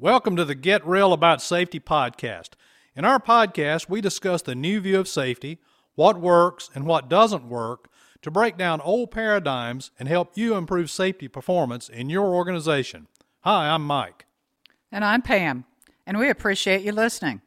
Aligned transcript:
Welcome 0.00 0.36
to 0.36 0.44
the 0.44 0.54
Get 0.54 0.86
Real 0.86 1.12
About 1.12 1.42
Safety 1.42 1.80
podcast. 1.80 2.50
In 2.94 3.04
our 3.04 3.18
podcast, 3.18 3.88
we 3.88 4.00
discuss 4.00 4.42
the 4.42 4.54
new 4.54 4.78
view 4.80 5.00
of 5.00 5.08
safety, 5.08 5.58
what 5.96 6.20
works 6.20 6.70
and 6.72 6.86
what 6.86 7.10
doesn't 7.10 7.48
work, 7.48 7.88
to 8.22 8.30
break 8.30 8.56
down 8.56 8.80
old 8.82 9.10
paradigms 9.10 9.90
and 9.98 10.08
help 10.08 10.38
you 10.38 10.54
improve 10.54 10.88
safety 10.88 11.26
performance 11.26 11.88
in 11.88 12.10
your 12.10 12.26
organization. 12.26 13.08
Hi, 13.40 13.70
I'm 13.70 13.84
Mike. 13.84 14.26
And 14.92 15.04
I'm 15.04 15.20
Pam, 15.20 15.64
and 16.06 16.16
we 16.16 16.30
appreciate 16.30 16.82
you 16.82 16.92
listening. 16.92 17.42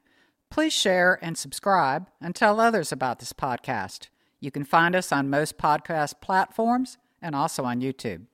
Please 0.50 0.74
share 0.74 1.20
and 1.22 1.38
subscribe 1.38 2.10
and 2.20 2.36
tell 2.36 2.60
others 2.60 2.92
about 2.92 3.20
this 3.20 3.32
podcast. 3.32 4.10
You 4.42 4.52
can 4.52 4.66
find 4.66 4.94
us 4.94 5.14
on 5.14 5.30
most 5.30 5.58
podcast 5.58 6.20
platforms 6.20 6.98
and 7.22 7.34
also 7.34 7.64
on 7.64 7.80
YouTube. 7.80 8.26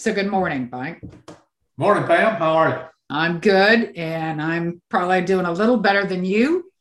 So, 0.00 0.14
good 0.14 0.28
morning, 0.28 0.70
Mike. 0.72 1.02
Morning, 1.76 2.04
Pam. 2.04 2.36
How 2.36 2.54
are 2.54 2.68
you? 2.70 3.14
I'm 3.14 3.38
good, 3.38 3.94
and 3.98 4.40
I'm 4.40 4.80
probably 4.88 5.20
doing 5.20 5.44
a 5.44 5.52
little 5.52 5.76
better 5.76 6.06
than 6.06 6.24
you 6.24 6.72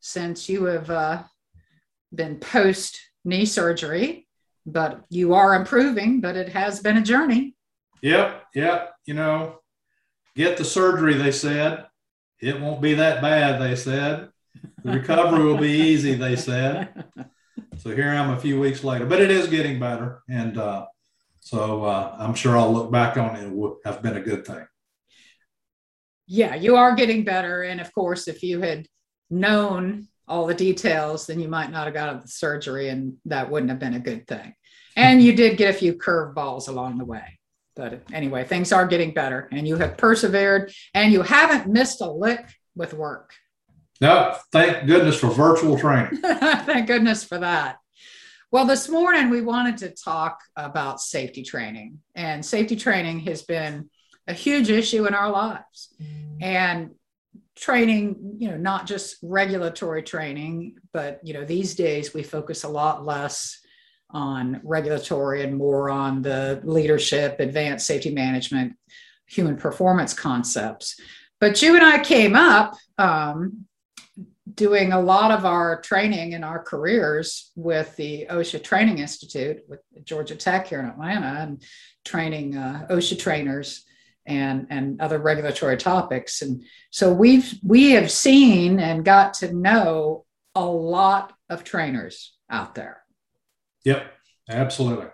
since 0.00 0.46
you 0.46 0.64
have 0.64 0.90
uh, 0.90 1.22
been 2.14 2.36
post 2.38 3.00
knee 3.24 3.46
surgery, 3.46 4.28
but 4.66 5.02
you 5.08 5.32
are 5.32 5.54
improving, 5.54 6.20
but 6.20 6.36
it 6.36 6.50
has 6.50 6.80
been 6.80 6.98
a 6.98 7.02
journey. 7.02 7.56
Yep, 8.02 8.44
yep. 8.54 8.92
You 9.06 9.14
know, 9.14 9.60
get 10.34 10.58
the 10.58 10.64
surgery, 10.66 11.14
they 11.14 11.32
said. 11.32 11.86
It 12.42 12.60
won't 12.60 12.82
be 12.82 12.92
that 12.92 13.22
bad, 13.22 13.58
they 13.58 13.74
said. 13.74 14.28
The 14.84 14.92
recovery 14.92 15.42
will 15.42 15.56
be 15.56 15.72
easy, 15.72 16.14
they 16.14 16.36
said. 16.36 17.06
So 17.78 17.94
here 17.94 18.08
I 18.08 18.14
am 18.14 18.30
a 18.30 18.40
few 18.40 18.58
weeks 18.58 18.82
later, 18.82 19.04
but 19.04 19.20
it 19.20 19.30
is 19.30 19.48
getting 19.48 19.78
better. 19.78 20.22
And, 20.30 20.56
uh, 20.56 20.86
so 21.46 21.84
uh, 21.84 22.16
I'm 22.18 22.34
sure 22.34 22.58
I'll 22.58 22.72
look 22.72 22.90
back 22.90 23.16
on 23.16 23.36
it, 23.36 23.44
it 23.44 23.52
would 23.52 23.76
have 23.84 24.02
been 24.02 24.16
a 24.16 24.20
good 24.20 24.44
thing. 24.44 24.66
Yeah, 26.26 26.56
you 26.56 26.74
are 26.74 26.96
getting 26.96 27.22
better. 27.22 27.62
And 27.62 27.80
of 27.80 27.94
course, 27.94 28.26
if 28.26 28.42
you 28.42 28.60
had 28.60 28.88
known 29.30 30.08
all 30.26 30.46
the 30.46 30.54
details, 30.54 31.28
then 31.28 31.38
you 31.38 31.46
might 31.46 31.70
not 31.70 31.84
have 31.84 31.94
got 31.94 32.20
the 32.20 32.26
surgery, 32.26 32.88
and 32.88 33.18
that 33.26 33.48
wouldn't 33.48 33.70
have 33.70 33.78
been 33.78 33.94
a 33.94 34.00
good 34.00 34.26
thing. 34.26 34.56
And 34.96 35.22
you 35.22 35.36
did 35.36 35.56
get 35.56 35.72
a 35.72 35.78
few 35.78 35.94
curveballs 35.94 36.68
along 36.68 36.98
the 36.98 37.04
way. 37.04 37.38
But 37.76 38.02
anyway, 38.12 38.42
things 38.42 38.72
are 38.72 38.84
getting 38.84 39.14
better, 39.14 39.48
and 39.52 39.68
you 39.68 39.76
have 39.76 39.96
persevered, 39.96 40.72
and 40.94 41.12
you 41.12 41.22
haven't 41.22 41.72
missed 41.72 42.00
a 42.00 42.10
lick 42.10 42.44
with 42.74 42.92
work. 42.92 43.34
No, 44.00 44.36
thank 44.50 44.88
goodness 44.88 45.20
for 45.20 45.28
virtual 45.28 45.78
training. 45.78 46.16
thank 46.22 46.88
goodness 46.88 47.22
for 47.22 47.38
that. 47.38 47.76
Well, 48.52 48.64
this 48.64 48.88
morning 48.88 49.28
we 49.28 49.40
wanted 49.40 49.78
to 49.78 49.90
talk 49.90 50.40
about 50.54 51.00
safety 51.00 51.42
training, 51.42 51.98
and 52.14 52.44
safety 52.44 52.76
training 52.76 53.20
has 53.20 53.42
been 53.42 53.90
a 54.28 54.32
huge 54.32 54.70
issue 54.70 55.06
in 55.06 55.14
our 55.14 55.30
lives. 55.30 55.94
Mm. 56.00 56.42
And 56.42 56.90
training, 57.56 58.36
you 58.38 58.50
know, 58.50 58.56
not 58.56 58.86
just 58.86 59.16
regulatory 59.22 60.02
training, 60.02 60.76
but 60.92 61.20
you 61.24 61.34
know, 61.34 61.44
these 61.44 61.74
days 61.74 62.14
we 62.14 62.22
focus 62.22 62.64
a 62.64 62.68
lot 62.68 63.04
less 63.04 63.58
on 64.10 64.60
regulatory 64.62 65.42
and 65.42 65.56
more 65.56 65.90
on 65.90 66.22
the 66.22 66.60
leadership, 66.64 67.40
advanced 67.40 67.86
safety 67.86 68.14
management, 68.14 68.74
human 69.26 69.56
performance 69.56 70.14
concepts. 70.14 71.00
But 71.40 71.60
you 71.62 71.74
and 71.74 71.84
I 71.84 71.98
came 71.98 72.36
up 72.36 72.76
um, 72.98 73.66
doing 74.54 74.92
a 74.92 75.00
lot 75.00 75.30
of 75.30 75.44
our 75.44 75.80
training 75.80 76.32
in 76.32 76.44
our 76.44 76.62
careers 76.62 77.50
with 77.56 77.94
the 77.96 78.26
OSHA 78.30 78.62
Training 78.62 78.98
Institute 78.98 79.62
with 79.68 79.80
Georgia 80.04 80.36
Tech 80.36 80.68
here 80.68 80.80
in 80.80 80.86
Atlanta 80.86 81.40
and 81.40 81.62
training 82.04 82.56
uh, 82.56 82.86
OSHA 82.88 83.18
trainers 83.18 83.84
and, 84.24 84.66
and 84.70 85.00
other 85.00 85.18
regulatory 85.18 85.76
topics. 85.76 86.42
And 86.42 86.64
so 86.90 87.12
we've 87.12 87.54
we 87.62 87.92
have 87.92 88.10
seen 88.10 88.78
and 88.78 89.04
got 89.04 89.34
to 89.34 89.52
know 89.52 90.24
a 90.54 90.64
lot 90.64 91.32
of 91.50 91.64
trainers 91.64 92.34
out 92.48 92.74
there. 92.74 93.02
Yep, 93.84 94.12
absolutely. 94.48 95.06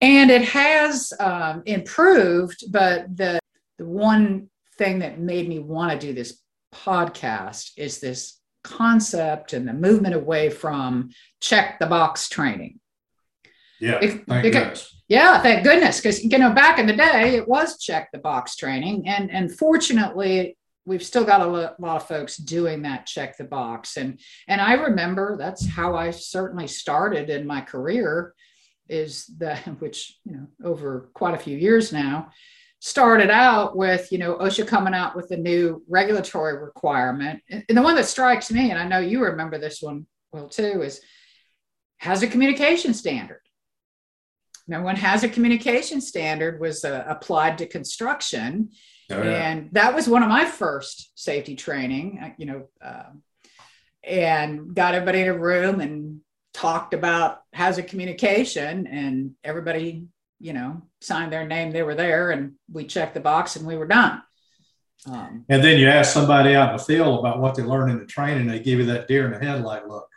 And 0.00 0.30
it 0.30 0.42
has 0.42 1.12
um, 1.20 1.62
improved, 1.66 2.64
but 2.72 3.14
the, 3.14 3.38
the 3.78 3.84
one 3.84 4.48
thing 4.78 5.00
that 5.00 5.20
made 5.20 5.46
me 5.48 5.58
want 5.58 5.92
to 5.92 6.06
do 6.06 6.14
this 6.14 6.40
podcast 6.74 7.72
is 7.76 8.00
this 8.00 8.40
concept 8.62 9.52
and 9.52 9.66
the 9.66 9.72
movement 9.72 10.14
away 10.14 10.50
from 10.50 11.10
check 11.40 11.78
the 11.78 11.86
box 11.86 12.28
training. 12.28 12.78
Yeah, 13.80 13.98
if, 14.02 14.24
thank 14.26 14.42
because, 14.42 14.52
goodness. 14.52 15.02
Yeah, 15.08 15.40
thank 15.40 15.64
goodness. 15.64 16.00
Because 16.00 16.22
you 16.22 16.38
know, 16.38 16.52
back 16.52 16.78
in 16.78 16.86
the 16.86 16.96
day, 16.96 17.34
it 17.36 17.48
was 17.48 17.78
check 17.78 18.10
the 18.12 18.18
box 18.18 18.56
training, 18.56 19.08
and 19.08 19.30
and 19.30 19.56
fortunately, 19.56 20.56
we've 20.84 21.02
still 21.02 21.24
got 21.24 21.40
a 21.40 21.46
lot 21.46 21.96
of 21.96 22.06
folks 22.06 22.36
doing 22.36 22.82
that 22.82 23.06
check 23.06 23.36
the 23.36 23.44
box. 23.44 23.96
And 23.96 24.20
and 24.48 24.60
I 24.60 24.74
remember 24.74 25.36
that's 25.38 25.66
how 25.66 25.96
I 25.96 26.10
certainly 26.10 26.66
started 26.66 27.30
in 27.30 27.46
my 27.46 27.62
career, 27.62 28.34
is 28.88 29.26
that 29.38 29.58
which 29.80 30.18
you 30.24 30.32
know 30.32 30.46
over 30.62 31.10
quite 31.14 31.34
a 31.34 31.38
few 31.38 31.56
years 31.56 31.90
now 31.90 32.30
started 32.80 33.30
out 33.30 33.76
with, 33.76 34.10
you 34.10 34.18
know, 34.18 34.36
OSHA 34.36 34.66
coming 34.66 34.94
out 34.94 35.14
with 35.14 35.30
a 35.30 35.36
new 35.36 35.84
regulatory 35.86 36.58
requirement. 36.58 37.42
And 37.48 37.64
the 37.68 37.82
one 37.82 37.94
that 37.96 38.06
strikes 38.06 38.50
me, 38.50 38.70
and 38.70 38.78
I 38.78 38.88
know 38.88 38.98
you 38.98 39.22
remember 39.22 39.58
this 39.58 39.80
one 39.80 40.06
well 40.32 40.48
too, 40.48 40.82
is 40.82 41.00
hazard 41.98 42.30
communication 42.30 42.94
standard. 42.94 43.42
Now, 44.66 44.82
when 44.82 44.96
hazard 44.96 45.32
communication 45.32 46.00
standard 46.00 46.58
was 46.60 46.84
uh, 46.84 47.04
applied 47.06 47.58
to 47.58 47.66
construction, 47.66 48.70
oh, 49.10 49.22
yeah. 49.22 49.50
and 49.50 49.68
that 49.72 49.94
was 49.94 50.08
one 50.08 50.22
of 50.22 50.28
my 50.28 50.46
first 50.46 51.10
safety 51.16 51.56
training, 51.56 52.20
uh, 52.22 52.30
you 52.38 52.46
know, 52.46 52.68
uh, 52.80 53.10
and 54.04 54.74
got 54.74 54.94
everybody 54.94 55.20
in 55.22 55.28
a 55.28 55.36
room 55.36 55.80
and 55.80 56.20
talked 56.54 56.94
about 56.94 57.42
hazard 57.52 57.88
communication, 57.88 58.86
and 58.86 59.32
everybody 59.44 60.06
you 60.40 60.52
know, 60.52 60.82
signed 61.00 61.32
their 61.32 61.46
name, 61.46 61.70
they 61.70 61.82
were 61.82 61.94
there, 61.94 62.30
and 62.30 62.54
we 62.72 62.86
checked 62.86 63.14
the 63.14 63.20
box 63.20 63.56
and 63.56 63.66
we 63.66 63.76
were 63.76 63.86
done. 63.86 64.22
Um, 65.06 65.44
and 65.48 65.62
then 65.62 65.78
you 65.78 65.88
ask 65.88 66.12
somebody 66.12 66.54
out 66.54 66.70
in 66.70 66.76
the 66.76 66.82
field 66.82 67.20
about 67.20 67.38
what 67.38 67.54
they 67.54 67.62
learned 67.62 67.92
in 67.92 67.98
the 67.98 68.06
training, 68.06 68.46
they 68.46 68.58
give 68.58 68.78
you 68.78 68.86
that 68.86 69.08
deer 69.08 69.26
in 69.26 69.32
the 69.32 69.38
headlight 69.38 69.86
look. 69.86 70.08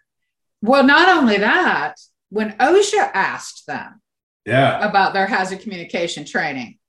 Well, 0.62 0.84
not 0.84 1.18
only 1.18 1.38
that, 1.38 1.96
when 2.30 2.54
OSHA 2.54 3.12
asked 3.14 3.68
them 3.68 4.02
yeah. 4.46 4.86
about 4.88 5.14
their 5.14 5.28
hazard 5.28 5.62
communication 5.62 6.26
training 6.26 6.80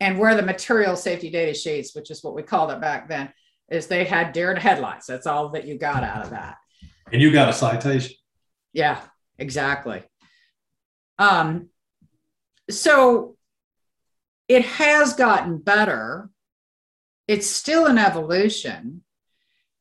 and 0.00 0.18
where 0.18 0.34
the 0.34 0.42
material 0.42 0.96
safety 0.96 1.30
data 1.30 1.54
sheets, 1.54 1.94
which 1.94 2.10
is 2.10 2.22
what 2.22 2.34
we 2.34 2.42
called 2.42 2.70
it 2.70 2.80
back 2.80 3.08
then, 3.08 3.32
is 3.70 3.86
they 3.86 4.04
had 4.04 4.32
deer 4.32 4.50
in 4.50 4.56
headlights. 4.56 5.06
That's 5.06 5.26
all 5.26 5.48
that 5.50 5.64
you 5.64 5.78
got 5.78 6.04
out 6.04 6.24
of 6.24 6.30
that. 6.30 6.56
And 7.12 7.20
you 7.20 7.32
got 7.32 7.48
a 7.48 7.52
citation. 7.52 8.16
Yeah, 8.72 9.00
exactly. 9.38 10.02
Um, 11.18 11.68
so 12.70 13.36
it 14.48 14.64
has 14.64 15.14
gotten 15.14 15.58
better. 15.58 16.30
It's 17.26 17.48
still 17.48 17.86
an 17.86 17.98
evolution. 17.98 19.02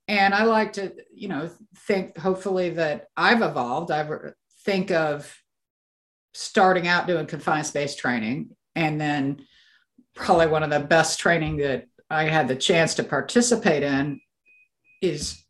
And 0.07 0.33
I 0.33 0.43
like 0.43 0.73
to, 0.73 0.93
you 1.13 1.27
know, 1.27 1.49
think 1.87 2.17
hopefully 2.17 2.71
that 2.71 3.07
I've 3.15 3.41
evolved. 3.41 3.91
I 3.91 4.07
think 4.65 4.91
of 4.91 5.35
starting 6.33 6.87
out 6.87 7.07
doing 7.07 7.25
confined 7.25 7.65
space 7.65 7.95
training 7.95 8.49
and 8.75 8.99
then 8.99 9.45
probably 10.15 10.47
one 10.47 10.63
of 10.63 10.69
the 10.69 10.79
best 10.79 11.19
training 11.19 11.57
that 11.57 11.87
I 12.09 12.25
had 12.25 12.47
the 12.47 12.55
chance 12.55 12.95
to 12.95 13.03
participate 13.03 13.83
in 13.83 14.19
is 15.01 15.43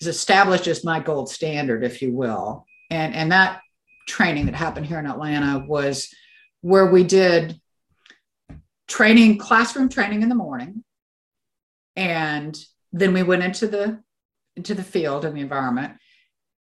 is 0.00 0.06
established 0.06 0.66
as 0.66 0.84
my 0.84 1.00
gold 1.00 1.30
standard, 1.30 1.82
if 1.82 2.02
you 2.02 2.12
will. 2.12 2.66
And 2.90 3.14
and 3.14 3.32
that 3.32 3.60
training 4.06 4.46
that 4.46 4.54
happened 4.54 4.86
here 4.86 4.98
in 4.98 5.06
Atlanta 5.06 5.64
was 5.66 6.12
where 6.60 6.86
we 6.86 7.04
did 7.04 7.60
training, 8.88 9.38
classroom 9.38 9.88
training 9.88 10.22
in 10.22 10.28
the 10.28 10.34
morning. 10.34 10.84
And 11.96 12.56
then 12.92 13.12
we 13.12 13.22
went 13.22 13.42
into 13.42 13.66
the 13.66 14.02
into 14.56 14.74
the 14.74 14.82
field 14.82 15.24
and 15.24 15.36
the 15.36 15.42
environment 15.42 15.94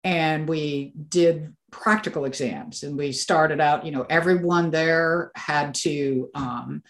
and 0.02 0.49
we 0.49 0.93
did 1.08 1.55
practical 1.70 2.25
exams 2.25 2.82
and 2.82 2.96
we 2.96 3.11
started 3.11 3.61
out 3.61 3.85
you 3.85 3.91
know 3.91 4.06
everyone 4.08 4.70
there 4.70 5.32
had 5.35 5.75
to 5.75 6.29
um, 6.35 6.82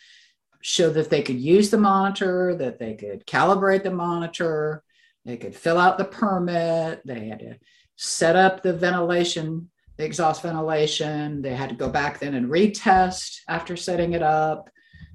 show 0.61 0.91
that 0.91 1.09
they 1.09 1.23
could 1.23 1.39
use 1.39 1.71
the 1.71 1.79
monitor 1.79 2.55
that 2.55 2.79
they 2.79 2.95
could 2.95 3.27
calibrate 3.27 3.83
the 3.83 3.91
monitor 3.91 4.83
they 5.25 5.37
could 5.37 5.55
fill 5.55 5.79
out 5.79 5.97
the 5.97 6.05
permit 6.05 7.01
they 7.07 7.29
had 7.29 7.39
to 7.39 7.57
set 7.97 8.37
up 8.37 8.63
the 8.63 8.73
ventilation 8.73 9.71
exhaust 9.99 10.43
ventilation. 10.43 11.43
They 11.43 11.55
had 11.55 11.71
to 11.71 11.75
go 11.75 11.89
back 11.89 12.19
then 12.19 12.35
and 12.35 12.51
retest 12.51 13.41
after 13.49 13.77
setting 13.77 14.13
it 14.13 14.23
up. 14.23 14.71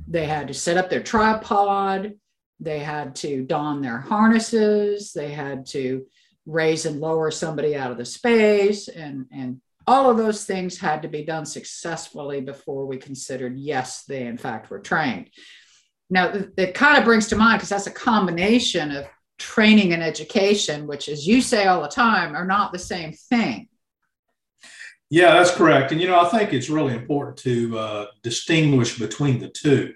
They 0.08 0.26
had 0.26 0.48
to 0.48 0.54
set 0.54 0.78
up 0.78 0.90
their 0.90 1.04
tripod. 1.04 2.14
They 2.60 2.80
had 2.80 3.16
to 3.18 3.44
don 3.44 3.82
their 3.82 4.00
harnesses. 4.00 5.14
They 5.14 5.32
had 5.32 5.66
to 5.68 6.06
raise 6.46 6.86
and 6.86 7.00
lower 7.00 7.32
somebody 7.32 7.76
out 7.76 7.92
of 7.92 7.98
the 7.98 8.06
space. 8.06 8.88
And, 8.88 9.26
and 9.32 9.62
all 9.86 10.10
of 10.10 10.18
those 10.18 10.46
things 10.46 10.78
had 10.78 11.02
to 11.04 11.08
be 11.08 11.24
done 11.24 11.46
successfully 11.46 12.42
before 12.42 12.86
we 12.86 12.98
considered, 12.98 13.58
yes, 13.58 14.04
they 14.04 14.26
in 14.26 14.38
fact 14.38 14.70
were 14.70 14.80
trained. 14.80 15.30
Now, 16.10 16.34
it 16.58 16.74
kind 16.74 16.98
of 16.98 17.06
brings 17.06 17.28
to 17.28 17.36
mind 17.36 17.60
because 17.60 17.70
that's 17.70 17.88
a 17.88 17.92
combination 17.92 18.92
of 18.92 19.06
training 19.38 19.94
and 19.94 20.04
education, 20.04 20.88
which, 20.88 21.08
as 21.08 21.26
you 21.26 21.42
say 21.42 21.66
all 21.66 21.82
the 21.82 21.88
time, 21.88 22.36
are 22.36 22.46
not 22.46 22.74
the 22.74 22.80
same 22.80 23.14
thing. 23.14 23.69
Yeah, 25.10 25.34
that's 25.34 25.52
correct. 25.52 25.92
And, 25.92 26.00
you 26.00 26.08
know, 26.08 26.20
I 26.20 26.30
think 26.30 26.54
it's 26.54 26.70
really 26.70 26.94
important 26.94 27.38
to 27.40 27.78
uh, 27.78 28.06
distinguish 28.22 29.00
between 29.00 29.40
the 29.40 29.50
two. 29.50 29.94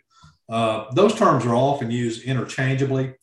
Uh, 0.50 0.86
those 0.94 1.14
terms 1.16 1.46
are 1.46 1.56
often 1.56 1.92
used 1.92 2.24
interchangeably, 2.24 3.14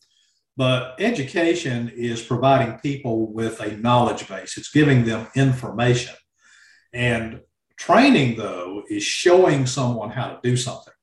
but 0.57 0.95
education 1.01 1.91
is 1.95 2.23
providing 2.23 2.79
people 2.79 3.33
with 3.33 3.61
a 3.61 3.77
knowledge 3.77 4.29
base, 4.29 4.57
it's 4.57 4.71
giving 4.71 5.05
them 5.05 5.27
information. 5.35 6.15
And 6.93 7.41
training, 7.77 8.37
though, 8.37 8.85
is 8.89 9.03
showing 9.03 9.67
someone 9.67 10.11
how 10.11 10.29
to 10.29 10.41
do 10.43 10.57
something. 10.57 10.95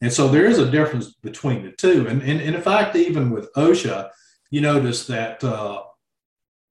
And 0.00 0.12
so 0.12 0.28
there 0.28 0.46
is 0.46 0.58
a 0.58 0.70
difference 0.70 1.14
between 1.14 1.64
the 1.64 1.72
two. 1.72 2.08
And, 2.08 2.20
and, 2.22 2.40
and 2.40 2.56
in 2.56 2.62
fact, 2.62 2.96
even 2.96 3.30
with 3.30 3.52
OSHA, 3.54 4.10
you 4.50 4.60
notice 4.60 5.06
that 5.06 5.42
uh, 5.42 5.82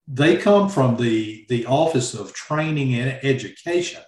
they 0.07 0.38
come 0.38 0.69
from 0.69 0.97
the, 0.97 1.45
the 1.50 1.65
Office 1.65 2.13
of 2.13 2.33
Training 2.33 2.95
and 2.95 3.19
Education 3.23 4.01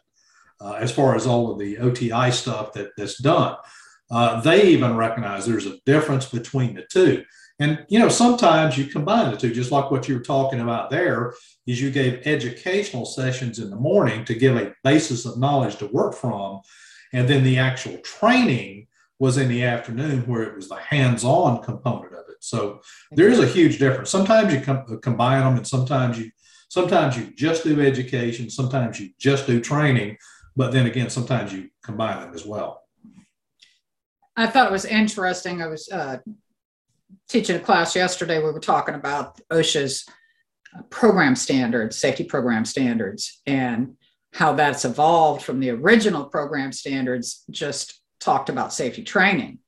uh, 0.61 0.73
as 0.73 0.91
far 0.91 1.15
as 1.15 1.25
all 1.25 1.51
of 1.51 1.59
the 1.59 1.77
OTI 1.77 2.31
stuff 2.31 2.73
that, 2.73 2.89
that's 2.97 3.21
done. 3.21 3.55
Uh, 4.11 4.39
they 4.41 4.67
even 4.67 4.95
recognize 4.95 5.45
there's 5.45 5.65
a 5.65 5.79
difference 5.85 6.27
between 6.27 6.75
the 6.75 6.85
two. 6.91 7.23
And 7.59 7.85
you 7.87 7.99
know, 7.99 8.09
sometimes 8.09 8.77
you 8.77 8.85
combine 8.85 9.31
the 9.31 9.37
two, 9.37 9.53
just 9.53 9.71
like 9.71 9.89
what 9.89 10.07
you 10.07 10.15
were 10.15 10.23
talking 10.23 10.59
about 10.59 10.89
there, 10.89 11.33
is 11.65 11.81
you 11.81 11.89
gave 11.89 12.27
educational 12.27 13.05
sessions 13.05 13.59
in 13.59 13.69
the 13.69 13.77
morning 13.77 14.25
to 14.25 14.35
give 14.35 14.57
a 14.57 14.73
basis 14.83 15.25
of 15.25 15.39
knowledge 15.39 15.77
to 15.77 15.87
work 15.87 16.13
from, 16.13 16.59
and 17.13 17.27
then 17.27 17.43
the 17.43 17.57
actual 17.57 17.97
training 17.99 18.87
was 19.19 19.37
in 19.37 19.47
the 19.47 19.63
afternoon 19.63 20.27
where 20.27 20.43
it 20.43 20.55
was 20.55 20.67
the 20.67 20.75
hands-on 20.75 21.63
component 21.63 22.13
of. 22.13 22.24
So 22.45 22.81
there 23.11 23.29
is 23.29 23.39
a 23.39 23.47
huge 23.47 23.79
difference. 23.79 24.09
Sometimes 24.09 24.53
you 24.53 24.61
com- 24.61 24.99
combine 25.01 25.43
them, 25.43 25.57
and 25.57 25.67
sometimes 25.67 26.19
you 26.19 26.31
sometimes 26.69 27.17
you 27.17 27.31
just 27.35 27.63
do 27.63 27.81
education, 27.81 28.49
sometimes 28.49 28.99
you 28.99 29.09
just 29.19 29.47
do 29.47 29.59
training, 29.59 30.17
but 30.55 30.71
then 30.71 30.85
again, 30.85 31.09
sometimes 31.09 31.53
you 31.53 31.69
combine 31.83 32.21
them 32.21 32.33
as 32.33 32.45
well. 32.45 32.81
I 34.35 34.47
thought 34.47 34.67
it 34.67 34.71
was 34.71 34.85
interesting. 34.85 35.61
I 35.61 35.67
was 35.67 35.89
uh, 35.89 36.17
teaching 37.29 37.55
a 37.55 37.59
class 37.59 37.95
yesterday. 37.95 38.39
We 38.39 38.51
were 38.51 38.59
talking 38.59 38.95
about 38.95 39.39
OSHA's 39.51 40.05
uh, 40.77 40.81
program 40.83 41.35
standards, 41.35 41.97
safety 41.97 42.25
program 42.25 42.65
standards, 42.65 43.41
and 43.45 43.95
how 44.33 44.53
that's 44.53 44.83
evolved 44.83 45.43
from 45.43 45.61
the 45.61 45.69
original 45.69 46.25
program 46.25 46.73
standards, 46.73 47.45
just 47.49 48.01
talked 48.19 48.49
about 48.49 48.73
safety 48.73 49.03
training. 49.03 49.59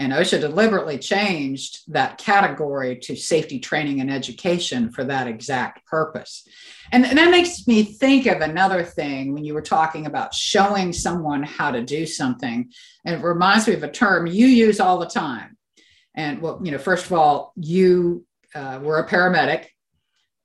And 0.00 0.14
OSHA 0.14 0.40
deliberately 0.40 0.96
changed 0.96 1.80
that 1.92 2.16
category 2.16 2.96
to 3.00 3.14
safety 3.14 3.60
training 3.60 4.00
and 4.00 4.10
education 4.10 4.90
for 4.90 5.04
that 5.04 5.26
exact 5.26 5.84
purpose. 5.84 6.48
And, 6.90 7.04
and, 7.04 7.18
that 7.18 7.30
makes 7.30 7.66
me 7.66 7.82
think 7.82 8.24
of 8.24 8.40
another 8.40 8.82
thing 8.82 9.34
when 9.34 9.44
you 9.44 9.52
were 9.52 9.60
talking 9.60 10.06
about 10.06 10.32
showing 10.32 10.94
someone 10.94 11.42
how 11.42 11.70
to 11.70 11.82
do 11.82 12.06
something. 12.06 12.72
And 13.04 13.14
it 13.14 13.22
reminds 13.22 13.68
me 13.68 13.74
of 13.74 13.82
a 13.82 13.90
term 13.90 14.26
you 14.26 14.46
use 14.46 14.80
all 14.80 14.98
the 14.98 15.06
time. 15.06 15.58
And 16.14 16.40
well, 16.40 16.58
you 16.64 16.72
know, 16.72 16.78
first 16.78 17.04
of 17.04 17.12
all, 17.12 17.52
you 17.56 18.24
uh, 18.54 18.80
were 18.82 19.00
a 19.00 19.06
paramedic 19.06 19.66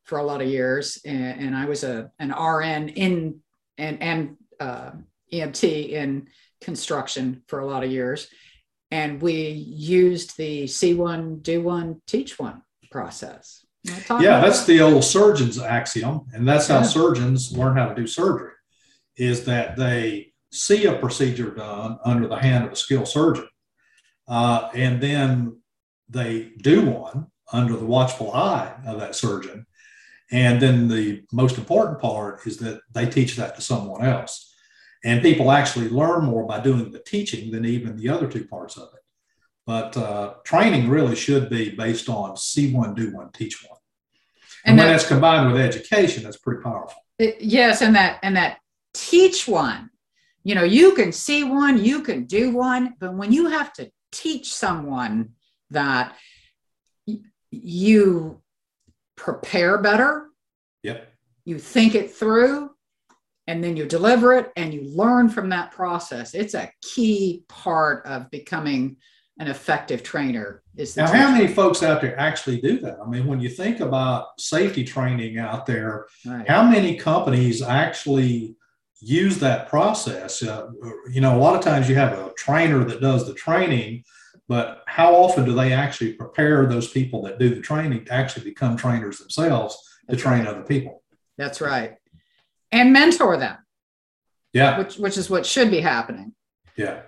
for 0.03 0.17
a 0.19 0.23
lot 0.23 0.41
of 0.41 0.49
years, 0.49 0.99
and, 1.05 1.39
and 1.39 1.55
I 1.55 1.65
was 1.65 1.85
a 1.85 2.11
an 2.19 2.31
RN 2.31 2.89
in 2.89 3.39
and 3.77 4.03
and 4.03 4.37
uh, 4.59 4.91
EMT 5.33 5.89
in 5.89 6.27
construction 6.59 7.41
for 7.47 7.59
a 7.59 7.65
lot 7.65 7.83
of 7.83 7.91
years 7.91 8.27
and 8.95 9.21
we 9.21 9.33
used 9.33 10.37
the 10.37 10.67
see 10.67 10.93
one, 10.93 11.39
do 11.39 11.61
one, 11.61 12.01
teach 12.07 12.39
one 12.39 12.61
process. 12.91 13.65
Yeah, 13.83 14.39
that's 14.39 14.61
that? 14.61 14.67
the 14.67 14.81
old 14.81 15.03
surgeon's 15.03 15.59
axiom, 15.59 16.27
and 16.33 16.47
that's 16.47 16.67
how 16.67 16.77
yeah. 16.77 16.83
surgeons 16.83 17.55
learn 17.55 17.75
how 17.75 17.89
to 17.89 17.95
do 17.95 18.07
surgery. 18.07 18.53
Is 19.17 19.43
that 19.45 19.75
they 19.75 20.33
see 20.51 20.85
a 20.85 20.97
procedure 20.97 21.51
done 21.51 21.99
under 22.05 22.27
the 22.27 22.37
hand 22.37 22.65
of 22.65 22.71
a 22.71 22.75
skilled 22.75 23.09
surgeon, 23.09 23.49
uh, 24.29 24.69
and 24.73 25.01
then 25.01 25.61
they 26.07 26.53
do 26.61 26.89
one 26.89 27.27
under 27.51 27.75
the 27.75 27.85
watchful 27.85 28.31
eye 28.31 28.73
of 28.87 28.99
that 29.01 29.15
surgeon. 29.15 29.65
And 30.31 30.61
then 30.61 30.87
the 30.87 31.23
most 31.33 31.57
important 31.57 31.99
part 31.99 32.47
is 32.47 32.57
that 32.57 32.79
they 32.91 33.05
teach 33.07 33.35
that 33.35 33.55
to 33.55 33.61
someone 33.61 34.03
else. 34.03 34.54
And 35.05 35.21
people 35.21 35.51
actually 35.51 35.87
learn 35.87 36.25
more 36.25 36.45
by 36.45 36.59
doing 36.59 36.91
the 36.91 36.99
teaching 36.99 37.51
than 37.51 37.63
even 37.63 37.95
the 37.95 38.09
other 38.09 38.27
two 38.27 38.45
parts 38.45 38.75
of 38.75 38.89
it. 38.95 39.01
But 39.65 39.95
uh, 39.95 40.33
training 40.43 40.89
really 40.89 41.15
should 41.15 41.47
be 41.49 41.69
based 41.69 42.09
on 42.09 42.35
see 42.35 42.73
one, 42.73 42.95
do 42.95 43.13
one, 43.13 43.31
teach 43.31 43.63
one. 43.63 43.79
And, 44.65 44.71
and 44.71 44.79
when 44.79 44.87
that's 44.87 45.07
combined 45.07 45.53
with 45.53 45.61
education, 45.61 46.23
that's 46.23 46.37
pretty 46.37 46.63
powerful. 46.63 46.99
It, 47.19 47.39
yes, 47.39 47.81
and 47.81 47.95
that 47.95 48.19
and 48.23 48.35
that 48.35 48.57
teach 48.93 49.47
one. 49.47 49.91
You 50.43 50.55
know, 50.55 50.63
you 50.63 50.93
can 50.93 51.11
see 51.11 51.43
one, 51.43 51.83
you 51.83 52.01
can 52.01 52.25
do 52.25 52.51
one, 52.51 52.95
but 52.99 53.13
when 53.13 53.31
you 53.31 53.47
have 53.47 53.73
to 53.73 53.91
teach 54.11 54.53
someone 54.53 55.31
that 55.69 56.15
you 57.51 58.41
prepare 59.15 59.79
better, 59.79 60.27
yep. 60.83 61.11
you 61.45 61.57
think 61.57 61.95
it 61.95 62.11
through, 62.11 62.74
and 63.47 63.63
then 63.63 63.77
you 63.77 63.85
deliver 63.85 64.33
it 64.33 64.51
and 64.55 64.73
you 64.73 64.83
learn 64.83 65.29
from 65.29 65.49
that 65.49 65.71
process. 65.71 66.33
It's 66.33 66.53
a 66.53 66.71
key 66.81 67.43
part 67.47 68.05
of 68.05 68.29
becoming 68.31 68.97
an 69.39 69.47
effective 69.47 70.01
trainer. 70.01 70.63
Is 70.75 70.97
now, 70.97 71.07
how 71.07 71.31
many 71.31 71.47
folks 71.47 71.83
out 71.83 72.01
there 72.01 72.19
actually 72.19 72.59
do 72.59 72.79
that? 72.79 72.97
I 73.05 73.07
mean, 73.07 73.27
when 73.27 73.39
you 73.39 73.49
think 73.49 73.81
about 73.81 74.39
safety 74.39 74.83
training 74.83 75.37
out 75.37 75.65
there, 75.65 76.07
right. 76.25 76.47
how 76.49 76.63
many 76.63 76.95
companies 76.95 77.61
actually 77.61 78.55
use 78.99 79.37
that 79.39 79.69
process? 79.69 80.41
Uh, 80.41 80.69
you 81.11 81.21
know, 81.21 81.37
a 81.37 81.39
lot 81.39 81.55
of 81.55 81.61
times 81.61 81.87
you 81.87 81.95
have 81.95 82.17
a 82.17 82.33
trainer 82.33 82.83
that 82.85 83.01
does 83.01 83.27
the 83.27 83.33
training, 83.33 84.03
but 84.47 84.83
how 84.87 85.13
often 85.13 85.45
do 85.45 85.53
they 85.53 85.71
actually 85.71 86.13
prepare 86.13 86.65
those 86.65 86.89
people 86.89 87.21
that 87.23 87.37
do 87.39 87.53
the 87.53 87.61
training 87.61 88.05
to 88.05 88.13
actually 88.13 88.45
become 88.45 88.75
trainers 88.75 89.19
themselves 89.19 89.77
to 90.09 90.15
train 90.15 90.47
other 90.47 90.63
people? 90.63 91.03
That's 91.37 91.59
right 91.61 91.97
and 92.71 92.93
mentor 92.93 93.37
them. 93.37 93.57
Yeah. 94.53 94.77
Which 94.77 94.97
which 94.97 95.17
is 95.17 95.29
what 95.29 95.45
should 95.45 95.69
be 95.69 95.81
happening. 95.81 96.33
Yeah. 96.75 97.01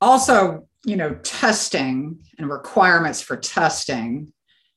Also, 0.00 0.68
you 0.84 0.96
know, 0.96 1.14
testing 1.22 2.20
and 2.38 2.48
requirements 2.48 3.20
for 3.20 3.36
testing 3.36 4.32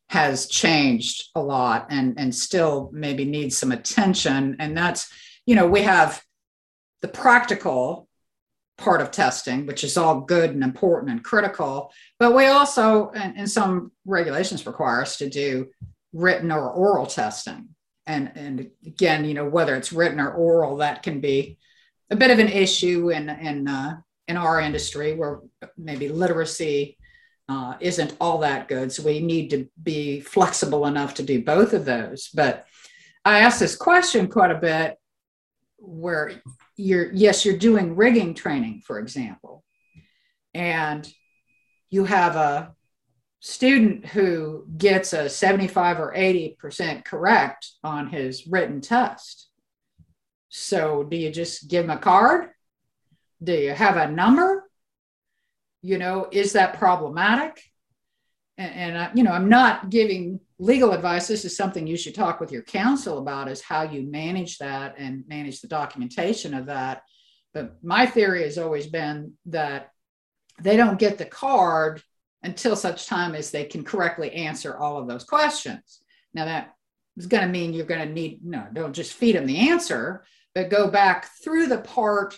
has 0.09 0.47
changed 0.47 1.29
a 1.35 1.41
lot 1.41 1.87
and 1.89 2.19
and 2.19 2.33
still 2.33 2.89
maybe 2.91 3.25
needs 3.25 3.57
some 3.57 3.71
attention 3.71 4.55
and 4.59 4.75
that's 4.75 5.11
you 5.45 5.55
know 5.55 5.67
we 5.67 5.81
have 5.81 6.21
the 7.01 7.07
practical 7.07 8.07
part 8.77 9.01
of 9.01 9.11
testing 9.11 9.67
which 9.67 9.83
is 9.83 9.97
all 9.97 10.21
good 10.21 10.49
and 10.49 10.63
important 10.63 11.11
and 11.11 11.23
critical 11.23 11.91
but 12.17 12.33
we 12.33 12.47
also 12.47 13.11
and, 13.11 13.37
and 13.37 13.49
some 13.49 13.91
regulations 14.05 14.65
require 14.65 15.01
us 15.01 15.17
to 15.17 15.29
do 15.29 15.67
written 16.11 16.51
or 16.51 16.71
oral 16.71 17.05
testing 17.05 17.69
and 18.09 18.31
and 18.35 18.69
again 18.85 19.23
you 19.23 19.33
know 19.33 19.47
whether 19.47 19.75
it's 19.75 19.93
written 19.93 20.19
or 20.19 20.31
oral 20.31 20.77
that 20.77 21.03
can 21.03 21.21
be 21.21 21.57
a 22.09 22.15
bit 22.15 22.31
of 22.31 22.39
an 22.39 22.49
issue 22.49 23.11
in 23.11 23.29
in 23.29 23.67
uh, 23.67 23.97
in 24.27 24.35
our 24.35 24.59
industry 24.59 25.15
where 25.15 25.39
maybe 25.77 26.09
literacy 26.09 26.97
uh, 27.47 27.75
isn't 27.79 28.15
all 28.21 28.37
that 28.39 28.67
good. 28.67 28.91
So 28.91 29.01
we 29.01 29.19
need 29.19 29.49
to 29.49 29.67
be 29.81 30.19
flexible 30.19 30.85
enough 30.85 31.15
to 31.15 31.23
do 31.23 31.43
both 31.43 31.73
of 31.73 31.85
those. 31.85 32.29
But 32.33 32.67
i 33.25 33.39
asked 33.39 33.59
this 33.59 33.75
question 33.75 34.27
quite 34.27 34.51
a 34.51 34.59
bit 34.59 34.97
where 35.77 36.41
you're 36.77 37.11
yes 37.11 37.45
you're 37.45 37.57
doing 37.57 37.95
rigging 37.95 38.33
training 38.33 38.81
for 38.85 38.99
example 38.99 39.63
and 40.53 41.11
you 41.89 42.05
have 42.05 42.35
a 42.35 42.73
student 43.39 44.05
who 44.05 44.65
gets 44.77 45.13
a 45.13 45.29
75 45.29 45.99
or 45.99 46.13
80% 46.13 47.05
correct 47.05 47.71
on 47.83 48.07
his 48.07 48.47
written 48.47 48.81
test. 48.81 49.47
So, 50.49 51.03
do 51.03 51.15
you 51.15 51.31
just 51.31 51.67
give 51.67 51.85
him 51.85 51.91
a 51.91 51.97
card? 51.97 52.49
Do 53.41 53.53
you 53.53 53.71
have 53.71 53.97
a 53.97 54.11
number? 54.11 54.69
You 55.81 55.97
know, 55.97 56.27
is 56.31 56.53
that 56.53 56.77
problematic? 56.77 57.61
and, 58.59 58.75
and 58.75 58.97
I, 58.97 59.09
you 59.15 59.23
know, 59.23 59.31
I'm 59.31 59.49
not 59.49 59.89
giving 59.89 60.41
legal 60.59 60.91
advice. 60.91 61.27
This 61.27 61.45
is 61.45 61.55
something 61.55 61.87
you 61.87 61.97
should 61.97 62.13
talk 62.13 62.39
with 62.39 62.51
your 62.51 62.61
counsel 62.61 63.17
about 63.17 63.47
is 63.47 63.61
how 63.61 63.83
you 63.83 64.03
manage 64.03 64.57
that 64.57 64.95
and 64.97 65.23
manage 65.27 65.61
the 65.61 65.69
documentation 65.69 66.53
of 66.53 66.65
that. 66.67 67.03
But 67.53 67.77
my 67.81 68.05
theory 68.05 68.43
has 68.43 68.57
always 68.57 68.85
been 68.85 69.33
that 69.47 69.91
they 70.61 70.75
don't 70.75 70.99
get 70.99 71.17
the 71.17 71.25
card 71.25 72.03
until 72.43 72.75
such 72.75 73.07
time 73.07 73.35
as 73.35 73.51
they 73.51 73.65
can 73.65 73.83
correctly 73.83 74.31
answer 74.31 74.77
all 74.77 74.97
of 74.97 75.07
those 75.07 75.23
questions. 75.23 76.01
Now 76.33 76.45
that 76.45 76.73
is 77.17 77.27
going 77.27 77.45
to 77.45 77.49
mean 77.49 77.73
you're 77.73 77.85
going 77.85 78.07
to 78.07 78.13
need 78.13 78.39
no, 78.43 78.65
don't 78.73 78.93
just 78.93 79.13
feed 79.13 79.35
them 79.35 79.45
the 79.45 79.69
answer, 79.69 80.23
but 80.55 80.69
go 80.69 80.89
back 80.89 81.29
through 81.43 81.67
the 81.67 81.79
part 81.79 82.37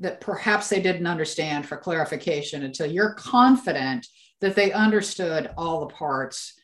that 0.00 0.20
perhaps 0.20 0.68
they 0.68 0.80
didn't 0.80 1.06
understand 1.06 1.66
for 1.66 1.76
clarification 1.76 2.64
until 2.64 2.86
you're 2.86 3.14
confident 3.14 4.06
that 4.40 4.56
they 4.56 4.72
understood 4.72 5.50
all 5.56 5.80
the 5.80 5.94
parts 5.94 6.54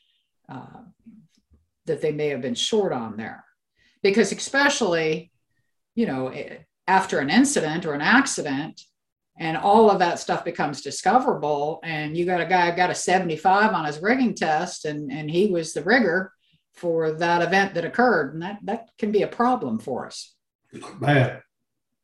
uh, 0.48 0.82
that 1.86 2.02
they 2.02 2.12
may 2.12 2.28
have 2.28 2.42
been 2.42 2.54
short 2.54 2.92
on 2.92 3.16
there. 3.16 3.44
Because, 4.02 4.32
especially, 4.32 5.30
you 5.94 6.06
know, 6.06 6.28
eh, 6.28 6.58
after 6.86 7.20
an 7.20 7.30
incident 7.30 7.86
or 7.86 7.94
an 7.94 8.00
accident, 8.00 8.80
and 9.38 9.56
all 9.56 9.90
of 9.90 10.00
that 10.00 10.18
stuff 10.18 10.44
becomes 10.44 10.82
discoverable, 10.82 11.80
and 11.84 12.16
you 12.16 12.24
got 12.24 12.40
a 12.40 12.46
guy 12.46 12.74
got 12.74 12.90
a 12.90 12.94
75 12.94 13.72
on 13.72 13.84
his 13.84 14.00
rigging 14.00 14.34
test, 14.34 14.84
and, 14.84 15.12
and 15.12 15.30
he 15.30 15.46
was 15.46 15.72
the 15.72 15.82
rigger 15.82 16.32
for 16.74 17.12
that 17.12 17.42
event 17.42 17.74
that 17.74 17.84
occurred, 17.84 18.34
and 18.34 18.42
that, 18.42 18.58
that 18.64 18.88
can 18.98 19.12
be 19.12 19.22
a 19.22 19.28
problem 19.28 19.78
for 19.78 20.06
us. 20.06 20.34
Bad. 21.00 21.42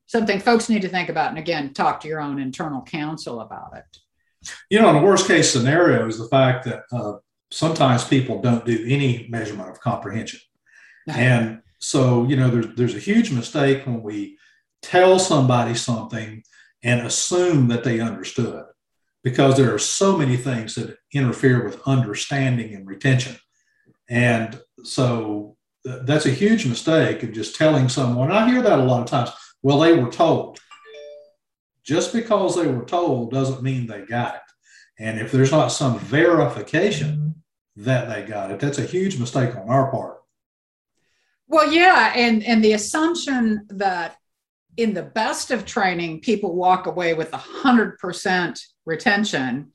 Something 0.07 0.39
folks 0.39 0.69
need 0.69 0.83
to 0.83 0.89
think 0.89 1.09
about, 1.09 1.31
and 1.31 1.39
again, 1.39 1.73
talk 1.75 2.01
to 2.01 2.09
your 2.09 2.21
own 2.21 2.41
internal 2.41 2.83
counsel 2.83 3.41
about 3.41 3.77
it. 3.77 4.51
You 4.71 4.81
know, 4.81 4.89
in 4.91 4.97
the 4.97 5.03
worst 5.03 5.27
case 5.27 5.51
scenario 5.51 6.07
is 6.07 6.19
the 6.19 6.29
fact 6.29 6.67
that 6.67 6.83
uh, 6.93 7.15
sometimes 7.51 8.05
people 8.05 8.43
don't 8.43 8.65
do 8.65 8.85
any 8.87 9.27
measurement 9.29 9.71
of 9.71 9.81
comprehension. 9.81 10.41
And 11.09 11.63
so, 11.81 12.25
you 12.25 12.37
know, 12.37 12.51
there's, 12.51 12.67
there's 12.77 12.95
a 12.95 12.99
huge 12.99 13.31
mistake 13.31 13.87
when 13.87 14.03
we 14.03 14.39
tell 14.83 15.19
somebody 15.19 15.75
something 15.75 16.43
and 16.85 17.07
assume 17.07 17.69
that 17.69 17.83
they 17.83 17.99
understood 17.99 18.65
because 19.25 19.57
there 19.57 19.75
are 19.75 19.79
so 19.79 20.17
many 20.17 20.37
things 20.37 20.75
that 20.75 20.99
interfere 21.13 21.65
with 21.65 21.81
understanding 21.87 22.75
and 22.75 22.87
retention. 22.87 23.37
And 24.09 24.61
so 24.85 25.57
th- 25.85 26.03
that's 26.05 26.27
a 26.27 26.31
huge 26.31 26.67
mistake 26.67 27.23
of 27.23 27.33
just 27.33 27.57
telling 27.57 27.89
someone. 27.89 28.31
I 28.31 28.49
hear 28.49 28.61
that 28.61 28.79
a 28.79 28.85
lot 28.85 29.01
of 29.01 29.07
times. 29.07 29.31
Well, 29.63 29.81
they 29.81 29.95
were 29.95 30.11
told. 30.11 30.61
Just 31.83 32.13
because 32.13 32.55
they 32.55 32.67
were 32.67 32.85
told 32.85 33.31
doesn't 33.31 33.63
mean 33.63 33.87
they 33.87 34.03
got 34.03 34.37
it. 34.37 34.41
And 34.99 35.19
if 35.19 35.33
there's 35.33 35.51
not 35.51 35.69
some 35.69 35.99
verification 35.99 37.43
that 37.77 38.09
they 38.09 38.29
got 38.29 38.51
it, 38.51 38.61
that's 38.61 38.79
a 38.79 38.83
huge 38.83 39.19
mistake 39.19 39.57
on 39.57 39.69
our 39.69 39.91
part. 39.91 40.19
Well, 41.49 41.73
yeah, 41.73 42.13
and 42.15 42.43
and 42.45 42.65
the 42.65 42.73
assumption 42.73 43.67
that 43.69 44.17
in 44.77 44.95
the 44.95 45.03
best 45.03 45.51
of 45.51 45.65
training, 45.65 46.21
people 46.21 46.55
walk 46.55 46.87
away 46.87 47.15
with 47.15 47.33
a 47.33 47.39
hundred 47.39 47.99
percent 47.99 48.61
retention 48.85 49.73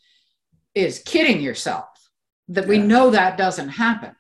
is 0.75 1.01
kidding 1.06 1.41
yourself. 1.41 1.86
That 2.50 2.68
we 2.68 2.79
know 2.79 3.12
that 3.12 3.38
doesn't 3.38 3.70
happen, 3.70 4.15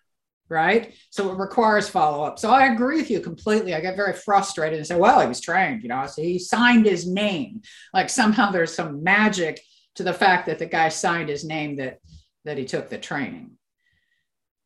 right? 0.49 0.93
So 1.09 1.31
it 1.31 1.39
requires 1.39 1.89
follow 1.89 2.23
up. 2.23 2.37
So 2.37 2.51
I 2.51 2.67
agree 2.67 2.97
with 2.97 3.09
you 3.09 3.21
completely. 3.21 3.73
I 3.73 3.81
get 3.81 3.95
very 3.95 4.13
frustrated 4.13 4.77
and 4.77 4.85
say, 4.85 4.97
"Well, 4.97 5.19
he 5.19 5.27
was 5.27 5.41
trained, 5.41 5.81
you 5.81 5.89
know, 5.89 6.05
so 6.05 6.21
he 6.21 6.37
signed 6.37 6.85
his 6.85 7.07
name." 7.07 7.61
Like 7.91 8.09
somehow 8.09 8.51
there's 8.51 8.73
some 8.73 9.03
magic 9.03 9.59
to 9.95 10.03
the 10.03 10.13
fact 10.13 10.45
that 10.45 10.59
the 10.59 10.67
guy 10.67 10.89
signed 10.89 11.29
his 11.29 11.43
name 11.43 11.77
that 11.77 11.99
that 12.45 12.57
he 12.57 12.65
took 12.65 12.89
the 12.89 12.99
training. 12.99 13.57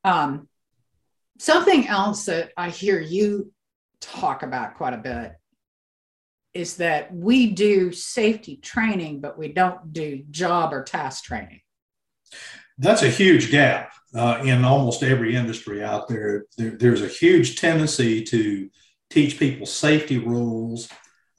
Um, 0.03 0.49
something 1.39 1.87
else 1.87 2.25
that 2.25 2.51
I 2.57 2.69
hear 2.69 2.99
you 2.99 3.53
talk 4.01 4.43
about 4.43 4.75
quite 4.75 4.93
a 4.93 4.97
bit 4.97 5.31
is 6.53 6.77
that 6.77 7.13
we 7.13 7.51
do 7.51 7.91
safety 7.91 8.57
training, 8.57 9.21
but 9.21 9.37
we 9.37 9.47
don't 9.47 9.91
do 9.91 10.23
job 10.29 10.73
or 10.73 10.83
task 10.83 11.23
training. 11.23 11.61
That's 12.77 13.03
a 13.03 13.09
huge 13.09 13.51
gap 13.51 13.91
uh, 14.15 14.41
in 14.43 14.63
almost 14.63 15.03
every 15.03 15.35
industry 15.35 15.83
out 15.83 16.07
there. 16.07 16.45
there. 16.57 16.71
There's 16.71 17.01
a 17.01 17.07
huge 17.07 17.59
tendency 17.59 18.23
to 18.25 18.69
teach 19.09 19.37
people 19.37 19.65
safety 19.65 20.17
rules, 20.17 20.89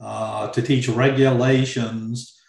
uh, 0.01 0.49
to 0.49 0.63
teach 0.63 0.89
regulations, 0.89 2.41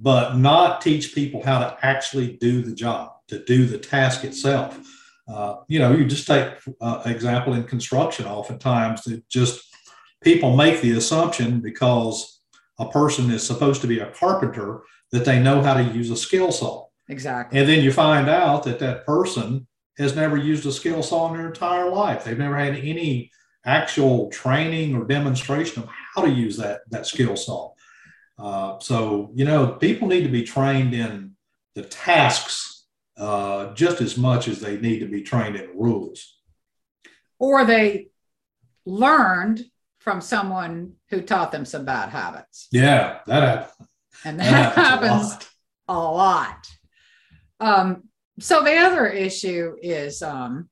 but 0.00 0.36
not 0.36 0.80
teach 0.80 1.14
people 1.14 1.42
how 1.44 1.60
to 1.60 1.76
actually 1.82 2.36
do 2.36 2.62
the 2.62 2.74
job, 2.74 3.12
to 3.28 3.44
do 3.44 3.66
the 3.66 3.78
task 3.78 4.24
itself. 4.24 4.78
Uh, 5.28 5.56
you 5.68 5.78
know, 5.78 5.92
you 5.92 6.04
just 6.04 6.26
take 6.26 6.52
uh, 6.80 7.02
example 7.06 7.54
in 7.54 7.62
construction. 7.64 8.26
Oftentimes, 8.26 9.06
it 9.06 9.28
just 9.28 9.71
people 10.22 10.56
make 10.56 10.80
the 10.80 10.92
assumption 10.92 11.60
because 11.60 12.40
a 12.78 12.88
person 12.88 13.30
is 13.30 13.46
supposed 13.46 13.80
to 13.82 13.86
be 13.86 14.00
a 14.00 14.10
carpenter 14.10 14.82
that 15.10 15.24
they 15.24 15.40
know 15.40 15.62
how 15.62 15.74
to 15.74 15.82
use 15.82 16.10
a 16.10 16.16
skill 16.16 16.50
saw. 16.50 16.86
Exactly. 17.08 17.58
And 17.58 17.68
then 17.68 17.84
you 17.84 17.92
find 17.92 18.28
out 18.28 18.64
that 18.64 18.78
that 18.78 19.04
person 19.04 19.66
has 19.98 20.16
never 20.16 20.36
used 20.36 20.64
a 20.66 20.72
skill 20.72 21.02
saw 21.02 21.28
in 21.28 21.36
their 21.36 21.48
entire 21.48 21.90
life. 21.90 22.24
They've 22.24 22.38
never 22.38 22.56
had 22.56 22.76
any 22.76 23.30
actual 23.64 24.30
training 24.30 24.94
or 24.94 25.04
demonstration 25.04 25.82
of 25.82 25.88
how 25.88 26.22
to 26.22 26.30
use 26.30 26.56
that, 26.56 26.80
that 26.90 27.06
skill 27.06 27.36
saw. 27.36 27.72
Uh, 28.38 28.78
so, 28.80 29.30
you 29.34 29.44
know, 29.44 29.68
people 29.68 30.08
need 30.08 30.22
to 30.22 30.28
be 30.28 30.42
trained 30.42 30.94
in 30.94 31.32
the 31.74 31.82
tasks 31.82 32.86
uh, 33.16 33.72
just 33.74 34.00
as 34.00 34.16
much 34.16 34.48
as 34.48 34.60
they 34.60 34.78
need 34.78 35.00
to 35.00 35.06
be 35.06 35.22
trained 35.22 35.56
in 35.56 35.68
rules. 35.74 36.38
Or 37.38 37.64
they 37.64 38.08
learned 38.84 39.64
from 40.02 40.20
someone 40.20 40.94
who 41.10 41.20
taught 41.22 41.52
them 41.52 41.64
some 41.64 41.84
bad 41.84 42.08
habits. 42.10 42.68
Yeah, 42.72 43.18
that 43.26 43.42
happens. 43.42 43.88
And 44.24 44.40
That 44.40 44.74
that 44.74 45.00
happens 45.02 45.38
a 45.88 45.94
lot. 45.94 45.98
a 45.98 45.98
lot. 46.12 46.66
Um, 47.60 48.02
so 48.40 48.62
the 48.62 48.76
other 48.76 49.06
issue 49.06 49.76
is 49.82 50.22
um, 50.22 50.68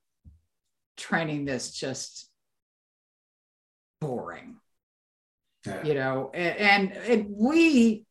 training 0.97 1.45
that's 1.45 1.71
just 1.71 2.29
boring, 3.99 4.57
Yeah. 5.65 5.83
you 5.83 5.93
know, 5.93 6.31
and, 6.33 6.91
and 6.93 7.25
we 7.29 8.05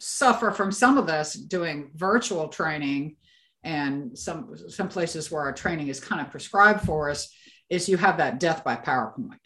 suffer 0.00 0.50
from 0.52 0.70
some 0.70 0.98
of 0.98 1.06
this 1.06 1.32
doing 1.32 1.90
virtual 1.94 2.48
training 2.48 3.16
and 3.64 4.16
some 4.16 4.54
some 4.68 4.88
places 4.88 5.30
where 5.32 5.42
our 5.42 5.52
training 5.52 5.88
is 5.88 5.98
kind 5.98 6.20
of 6.20 6.30
prescribed 6.30 6.82
for 6.82 7.10
us 7.10 7.28
is 7.68 7.88
you 7.88 7.96
have 7.96 8.18
that 8.18 8.38
death 8.38 8.62
by 8.62 8.76
PowerPoint 8.76 9.38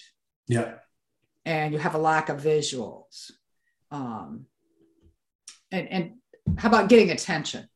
yeah. 0.53 0.75
and 1.45 1.73
you 1.73 1.79
have 1.79 1.95
a 1.95 1.99
lack 1.99 2.29
of 2.29 2.41
visuals. 2.41 3.31
Um, 3.91 4.47
and, 5.71 5.89
and 5.89 6.13
how 6.57 6.69
about 6.69 6.89
getting 6.89 7.11
attention? 7.11 7.69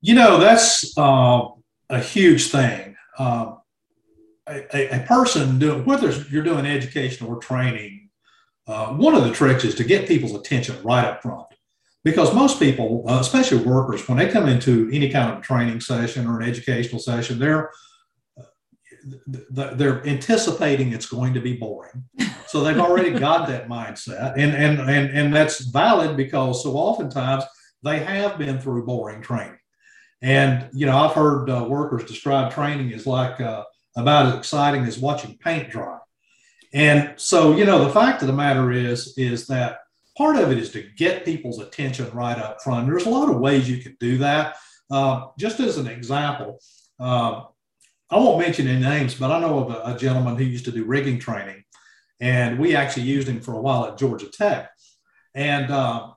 You 0.00 0.14
know, 0.14 0.38
that's 0.38 0.96
uh, 0.98 1.48
a 1.90 2.00
huge 2.00 2.50
thing. 2.50 2.96
Uh, 3.18 3.54
a, 4.48 4.96
a- 4.96 5.06
person 5.06 5.58
doing, 5.58 5.84
whether 5.84 6.10
you're 6.30 6.44
doing 6.44 6.66
education 6.66 7.26
or 7.26 7.36
training, 7.38 8.10
uh, 8.66 8.88
one 8.88 9.14
of 9.14 9.24
the 9.24 9.32
tricks 9.32 9.64
is 9.64 9.74
to 9.76 9.84
get 9.84 10.08
people's 10.08 10.34
attention 10.34 10.76
right 10.84 11.04
up 11.04 11.22
front. 11.22 11.46
Because 12.04 12.32
most 12.32 12.60
people, 12.60 13.04
uh, 13.08 13.18
especially 13.18 13.58
workers, 13.64 14.08
when 14.08 14.18
they 14.18 14.28
come 14.28 14.48
into 14.48 14.88
any 14.92 15.10
kind 15.10 15.36
of 15.36 15.42
training 15.42 15.80
session 15.80 16.26
or 16.26 16.40
an 16.40 16.48
educational 16.48 17.00
session, 17.00 17.38
they're 17.38 17.62
th- 17.62 17.72
they're 19.06 20.06
anticipating 20.06 20.92
it's 20.92 21.06
going 21.06 21.34
to 21.34 21.40
be 21.40 21.56
boring. 21.56 22.04
So 22.46 22.62
they've 22.62 22.78
already 22.78 23.10
got 23.18 23.46
that 23.48 23.68
mindset. 23.68 24.34
And, 24.36 24.54
and, 24.54 24.80
and, 24.80 25.10
and 25.10 25.34
that's 25.34 25.60
valid 25.60 26.16
because 26.16 26.62
so 26.62 26.72
oftentimes 26.72 27.44
they 27.82 28.00
have 28.00 28.38
been 28.38 28.58
through 28.58 28.86
boring 28.86 29.22
training. 29.22 29.58
And, 30.22 30.68
you 30.72 30.86
know, 30.86 30.96
I've 30.96 31.14
heard 31.14 31.50
uh, 31.50 31.66
workers 31.68 32.04
describe 32.04 32.52
training 32.52 32.92
as 32.92 33.06
like 33.06 33.40
uh, 33.40 33.64
about 33.96 34.26
as 34.26 34.34
exciting 34.34 34.84
as 34.84 34.98
watching 34.98 35.36
paint 35.38 35.70
dry. 35.70 35.98
And 36.72 37.14
so, 37.16 37.56
you 37.56 37.64
know, 37.64 37.84
the 37.84 37.92
fact 37.92 38.22
of 38.22 38.28
the 38.28 38.34
matter 38.34 38.72
is, 38.72 39.14
is 39.16 39.46
that 39.46 39.78
part 40.16 40.36
of 40.36 40.50
it 40.50 40.58
is 40.58 40.70
to 40.72 40.82
get 40.96 41.24
people's 41.24 41.60
attention 41.60 42.10
right 42.12 42.38
up 42.38 42.62
front. 42.62 42.88
There's 42.88 43.06
a 43.06 43.10
lot 43.10 43.28
of 43.28 43.40
ways 43.40 43.68
you 43.68 43.82
can 43.82 43.96
do 44.00 44.18
that. 44.18 44.56
Uh, 44.90 45.26
just 45.38 45.60
as 45.60 45.78
an 45.78 45.86
example, 45.86 46.58
uh, 46.98 47.44
I 48.10 48.16
won't 48.18 48.38
mention 48.40 48.68
any 48.68 48.80
names, 48.80 49.14
but 49.14 49.30
I 49.30 49.40
know 49.40 49.58
of 49.58 49.70
a, 49.70 49.94
a 49.94 49.98
gentleman 49.98 50.36
who 50.36 50.44
used 50.44 50.64
to 50.66 50.70
do 50.72 50.84
rigging 50.84 51.18
training, 51.18 51.64
and 52.20 52.58
we 52.58 52.76
actually 52.76 53.02
used 53.04 53.28
him 53.28 53.40
for 53.40 53.54
a 53.54 53.60
while 53.60 53.86
at 53.86 53.98
Georgia 53.98 54.28
Tech. 54.28 54.70
And 55.34 55.70
uh, 55.70 56.10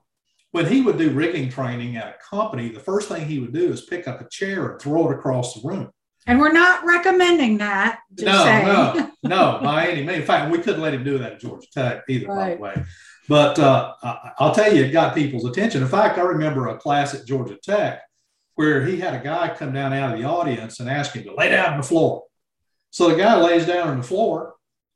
when 0.52 0.66
he 0.66 0.82
would 0.82 0.98
do 0.98 1.10
rigging 1.10 1.48
training 1.50 1.96
at 1.96 2.08
a 2.08 2.14
company, 2.36 2.68
the 2.68 2.80
first 2.80 3.08
thing 3.08 3.26
he 3.26 3.38
would 3.40 3.52
do 3.52 3.72
is 3.72 3.82
pick 3.82 4.06
up 4.06 4.20
a 4.20 4.28
chair 4.28 4.70
and 4.70 4.80
throw 4.80 5.10
it 5.10 5.14
across 5.16 5.54
the 5.54 5.68
room. 5.68 5.90
And 6.26 6.38
we're 6.38 6.52
not 6.52 6.84
recommending 6.84 7.58
that. 7.58 8.00
No, 8.20 8.44
saying. 8.44 8.66
no, 8.66 9.10
no, 9.24 9.60
by 9.62 9.88
any 9.88 10.04
means. 10.04 10.20
In 10.20 10.26
fact, 10.26 10.52
we 10.52 10.58
couldn't 10.58 10.80
let 10.82 10.94
him 10.94 11.02
do 11.02 11.18
that 11.18 11.32
at 11.34 11.40
Georgia 11.40 11.66
Tech 11.72 12.02
either, 12.08 12.26
by 12.28 12.54
the 12.54 12.60
way. 12.60 12.84
But 13.28 13.58
uh, 13.58 13.94
I- 14.02 14.30
I'll 14.38 14.54
tell 14.54 14.72
you, 14.72 14.84
it 14.84 14.90
got 14.92 15.14
people's 15.14 15.44
attention. 15.44 15.82
In 15.82 15.88
fact, 15.88 16.18
I 16.18 16.22
remember 16.22 16.68
a 16.68 16.76
class 16.76 17.14
at 17.14 17.26
Georgia 17.26 17.56
Tech 17.62 18.02
where 18.60 18.84
he 18.84 18.98
had 19.00 19.14
a 19.14 19.24
guy 19.24 19.54
come 19.56 19.72
down 19.72 19.94
out 19.94 20.12
of 20.12 20.20
the 20.20 20.26
audience 20.26 20.80
and 20.80 20.90
ask 20.90 21.14
him 21.14 21.24
to 21.24 21.34
lay 21.34 21.48
down 21.48 21.72
on 21.72 21.76
the 21.78 21.82
floor. 21.82 22.24
So 22.90 23.08
the 23.08 23.16
guy 23.16 23.40
lays 23.40 23.64
down 23.64 23.88
on 23.88 23.96
the 23.96 24.06
floor. 24.06 24.52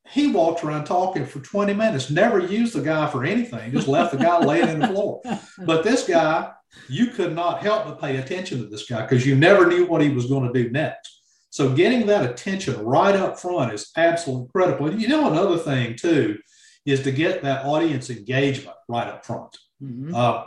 He 0.07 0.27
walked 0.27 0.63
around 0.63 0.85
talking 0.85 1.25
for 1.25 1.41
20 1.41 1.73
minutes, 1.73 2.11
never 2.11 2.41
used 2.41 2.75
the 2.75 2.83
guy 2.83 3.07
for 3.07 3.25
anything, 3.25 3.73
just 3.73 3.89
left 3.89 4.13
the 4.13 4.19
guy 4.19 4.39
laying 4.45 4.69
on 4.69 4.81
the 4.81 4.89
floor. 4.89 5.23
But 5.65 5.83
this 5.83 6.07
guy, 6.07 6.53
you 6.91 7.07
could 7.07 7.35
not 7.35 7.63
help 7.63 7.87
but 7.87 8.03
pay 8.03 8.19
attention 8.19 8.59
to 8.59 8.67
this 8.67 8.87
guy 8.87 9.01
because 9.01 9.25
you 9.25 9.35
never 9.35 9.67
knew 9.67 9.87
what 9.87 10.03
he 10.03 10.11
was 10.11 10.27
going 10.27 10.53
to 10.53 10.63
do 10.63 10.71
next. 10.71 11.23
So 11.49 11.75
getting 11.75 12.05
that 12.09 12.31
attention 12.31 12.85
right 12.85 13.17
up 13.17 13.41
front 13.41 13.73
is 13.73 13.93
absolutely 13.97 14.51
critical. 14.55 14.89
And 14.89 15.01
you 15.01 15.09
know, 15.09 15.31
another 15.31 15.57
thing 15.57 15.97
too 15.97 16.37
is 16.85 17.03
to 17.05 17.13
get 17.13 17.41
that 17.45 17.65
audience 17.65 18.11
engagement 18.11 18.77
right 18.89 19.09
up 19.09 19.25
front. 19.25 19.57
Mm-hmm. 19.83 20.15
Uh, 20.15 20.43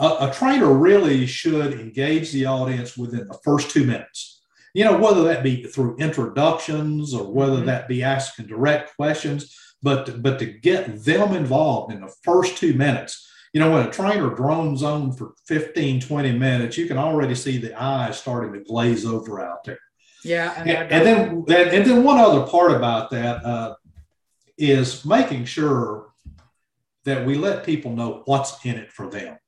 a, 0.00 0.30
a, 0.30 0.32
trainer 0.34 0.72
really 0.72 1.26
should 1.26 1.74
engage 1.74 2.32
the 2.32 2.46
audience 2.46 2.96
within 2.96 3.28
the 3.28 3.38
first 3.44 3.70
two 3.70 3.84
minutes. 3.84 4.42
You 4.72 4.84
know, 4.84 4.96
whether 4.96 5.22
that 5.24 5.42
be 5.42 5.64
through 5.64 5.96
introductions 5.96 7.12
or 7.12 7.30
whether 7.30 7.56
mm-hmm. 7.56 7.66
that 7.66 7.88
be 7.88 8.02
asking 8.02 8.46
direct 8.46 8.96
questions, 8.96 9.54
but 9.82 10.22
but 10.22 10.38
to 10.38 10.46
get 10.46 11.04
them 11.04 11.34
involved 11.34 11.92
in 11.92 12.00
the 12.00 12.14
first 12.22 12.56
two 12.56 12.74
minutes. 12.74 13.28
You 13.52 13.60
know, 13.60 13.72
when 13.72 13.86
a 13.86 13.90
trainer 13.90 14.30
drones 14.30 14.84
on 14.84 15.12
for 15.12 15.34
15, 15.48 16.00
20 16.00 16.38
minutes, 16.38 16.78
you 16.78 16.86
can 16.86 16.98
already 16.98 17.34
see 17.34 17.58
the 17.58 17.74
eyes 17.80 18.16
starting 18.16 18.52
to 18.52 18.60
glaze 18.60 19.04
over 19.04 19.40
out 19.40 19.64
there. 19.64 19.80
Yeah, 20.22 20.54
and, 20.56 20.70
and, 20.70 20.92
and 20.92 21.06
then 21.06 21.28
and, 21.28 21.50
and, 21.50 21.86
then 21.86 22.04
one 22.04 22.18
other 22.18 22.46
part 22.46 22.70
about 22.72 23.10
that 23.10 23.44
uh, 23.44 23.74
is 24.56 25.04
making 25.04 25.46
sure 25.46 26.12
that 27.04 27.26
we 27.26 27.36
let 27.36 27.64
people 27.64 27.96
know 27.96 28.22
what's 28.26 28.64
in 28.64 28.76
it 28.76 28.92
for 28.92 29.10
them 29.10 29.38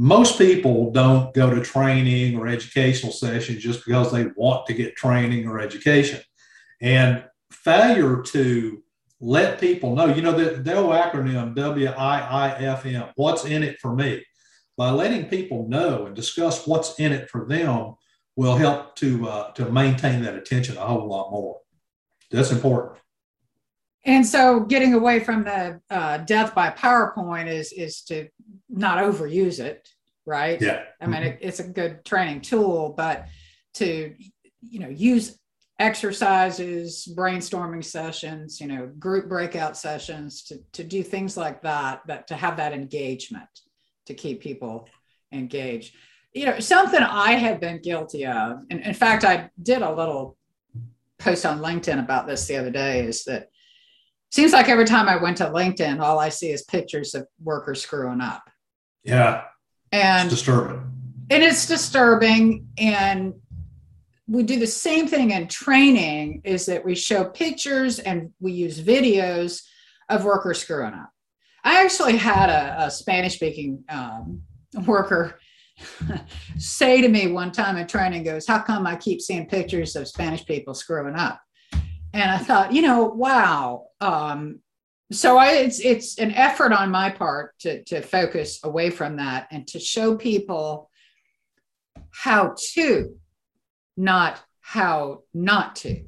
most 0.00 0.38
people 0.38 0.92
don't 0.92 1.34
go 1.34 1.52
to 1.52 1.60
training 1.60 2.38
or 2.38 2.46
educational 2.46 3.10
sessions 3.10 3.60
just 3.60 3.84
because 3.84 4.12
they 4.12 4.26
want 4.36 4.64
to 4.64 4.72
get 4.72 4.94
training 4.94 5.48
or 5.48 5.58
education. 5.58 6.20
And 6.80 7.24
failure 7.50 8.22
to 8.22 8.80
let 9.20 9.60
people 9.60 9.96
know, 9.96 10.06
you 10.06 10.22
know, 10.22 10.30
the, 10.30 10.74
old 10.76 10.92
acronym 10.92 11.56
WIIFM, 11.56 13.12
what's 13.16 13.44
in 13.44 13.64
it 13.64 13.80
for 13.80 13.92
me? 13.92 14.24
By 14.76 14.90
letting 14.90 15.26
people 15.26 15.68
know 15.68 16.06
and 16.06 16.14
discuss 16.14 16.64
what's 16.64 17.00
in 17.00 17.10
it 17.10 17.28
for 17.28 17.48
them 17.48 17.94
will 18.36 18.54
help 18.54 18.94
to, 18.96 19.28
uh, 19.28 19.50
to 19.54 19.68
maintain 19.72 20.22
that 20.22 20.36
attention 20.36 20.76
a 20.76 20.86
whole 20.86 21.08
lot 21.08 21.32
more. 21.32 21.58
That's 22.30 22.52
important. 22.52 23.00
And 24.08 24.26
so 24.26 24.60
getting 24.60 24.94
away 24.94 25.20
from 25.20 25.44
the 25.44 25.80
uh, 25.90 26.18
death 26.18 26.54
by 26.54 26.70
PowerPoint 26.70 27.46
is, 27.46 27.72
is 27.72 28.00
to 28.04 28.28
not 28.70 28.96
overuse 29.04 29.60
it, 29.60 29.86
right? 30.24 30.58
Yeah. 30.60 30.84
I 30.98 31.06
mean, 31.06 31.22
it, 31.22 31.38
it's 31.42 31.60
a 31.60 31.68
good 31.68 32.06
training 32.06 32.40
tool, 32.40 32.94
but 32.96 33.28
to, 33.74 34.14
you 34.62 34.80
know, 34.80 34.88
use 34.88 35.38
exercises, 35.78 37.06
brainstorming 37.14 37.84
sessions, 37.84 38.62
you 38.62 38.66
know, 38.66 38.86
group 38.98 39.28
breakout 39.28 39.76
sessions 39.76 40.42
to, 40.44 40.58
to 40.72 40.84
do 40.84 41.02
things 41.02 41.36
like 41.36 41.60
that, 41.62 42.00
that 42.06 42.26
to 42.28 42.34
have 42.34 42.56
that 42.56 42.72
engagement 42.72 43.48
to 44.06 44.14
keep 44.14 44.40
people 44.40 44.88
engaged. 45.32 45.94
You 46.32 46.46
know, 46.46 46.60
something 46.60 47.00
I 47.00 47.32
have 47.32 47.60
been 47.60 47.82
guilty 47.82 48.24
of, 48.24 48.60
and 48.70 48.80
in 48.80 48.94
fact, 48.94 49.24
I 49.24 49.50
did 49.62 49.82
a 49.82 49.94
little 49.94 50.38
post 51.18 51.44
on 51.44 51.60
LinkedIn 51.60 51.98
about 51.98 52.26
this 52.26 52.46
the 52.46 52.56
other 52.56 52.70
day, 52.70 53.00
is 53.00 53.24
that 53.24 53.50
seems 54.30 54.52
like 54.52 54.68
every 54.68 54.84
time 54.84 55.08
I 55.08 55.16
went 55.16 55.36
to 55.38 55.46
LinkedIn, 55.46 56.00
all 56.00 56.18
I 56.18 56.28
see 56.28 56.50
is 56.50 56.62
pictures 56.64 57.14
of 57.14 57.26
workers 57.42 57.82
screwing 57.82 58.20
up. 58.20 58.42
Yeah. 59.04 59.44
And 59.92 60.26
it's 60.26 60.36
disturbing. 60.36 60.92
And 61.30 61.42
it's 61.42 61.66
disturbing. 61.66 62.68
And 62.76 63.34
we 64.26 64.42
do 64.42 64.58
the 64.58 64.66
same 64.66 65.06
thing 65.06 65.30
in 65.30 65.48
training 65.48 66.42
is 66.44 66.66
that 66.66 66.84
we 66.84 66.94
show 66.94 67.24
pictures 67.24 67.98
and 67.98 68.30
we 68.40 68.52
use 68.52 68.80
videos 68.80 69.62
of 70.08 70.24
workers 70.24 70.58
screwing 70.58 70.94
up. 70.94 71.10
I 71.64 71.82
actually 71.84 72.16
had 72.16 72.50
a, 72.50 72.86
a 72.86 72.90
Spanish 72.90 73.34
speaking 73.34 73.84
um, 73.88 74.42
worker 74.86 75.38
say 76.58 77.00
to 77.00 77.08
me 77.08 77.28
one 77.28 77.52
time 77.52 77.76
in 77.76 77.86
training 77.86 78.24
goes, 78.24 78.46
how 78.46 78.60
come 78.60 78.86
I 78.86 78.96
keep 78.96 79.20
seeing 79.20 79.46
pictures 79.46 79.96
of 79.96 80.08
Spanish 80.08 80.44
people 80.44 80.74
screwing 80.74 81.14
up? 81.14 81.40
And 82.12 82.30
I 82.30 82.38
thought, 82.38 82.72
you 82.72 82.82
know, 82.82 83.04
wow. 83.04 83.86
Um, 84.00 84.60
so 85.10 85.38
I, 85.38 85.52
it's 85.52 85.80
it's 85.80 86.18
an 86.18 86.32
effort 86.32 86.72
on 86.72 86.90
my 86.90 87.10
part 87.10 87.58
to 87.60 87.82
to 87.84 88.02
focus 88.02 88.60
away 88.62 88.90
from 88.90 89.16
that 89.16 89.48
and 89.50 89.66
to 89.68 89.80
show 89.80 90.16
people 90.16 90.90
how 92.10 92.54
to, 92.74 93.16
not 93.96 94.40
how 94.60 95.22
not 95.32 95.76
to, 95.76 96.02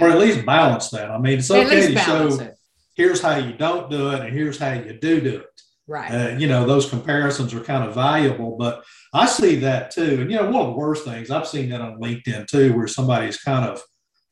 or 0.00 0.08
at 0.08 0.18
least 0.18 0.44
balance 0.44 0.90
that. 0.90 1.10
I 1.10 1.18
mean, 1.18 1.38
it's 1.38 1.50
okay 1.50 1.92
to 1.92 1.98
show 2.00 2.40
it. 2.40 2.56
here's 2.96 3.20
how 3.20 3.36
you 3.36 3.52
don't 3.52 3.90
do 3.90 4.10
it 4.10 4.20
and 4.20 4.34
here's 4.34 4.58
how 4.58 4.72
you 4.72 4.98
do 4.98 5.20
do 5.20 5.36
it. 5.40 5.60
Right. 5.86 6.10
Uh, 6.10 6.36
you 6.36 6.46
know, 6.46 6.64
those 6.64 6.88
comparisons 6.88 7.52
are 7.54 7.60
kind 7.60 7.84
of 7.84 7.94
valuable, 7.94 8.56
but 8.56 8.84
I 9.12 9.26
see 9.26 9.56
that 9.56 9.90
too. 9.90 10.20
And 10.20 10.30
you 10.30 10.36
know, 10.38 10.50
one 10.50 10.62
of 10.62 10.66
the 10.68 10.78
worst 10.78 11.04
things 11.04 11.30
I've 11.30 11.46
seen 11.46 11.70
that 11.70 11.80
on 11.80 12.00
LinkedIn 12.00 12.46
too, 12.46 12.72
where 12.74 12.88
somebody's 12.88 13.38
kind 13.38 13.68
of 13.68 13.82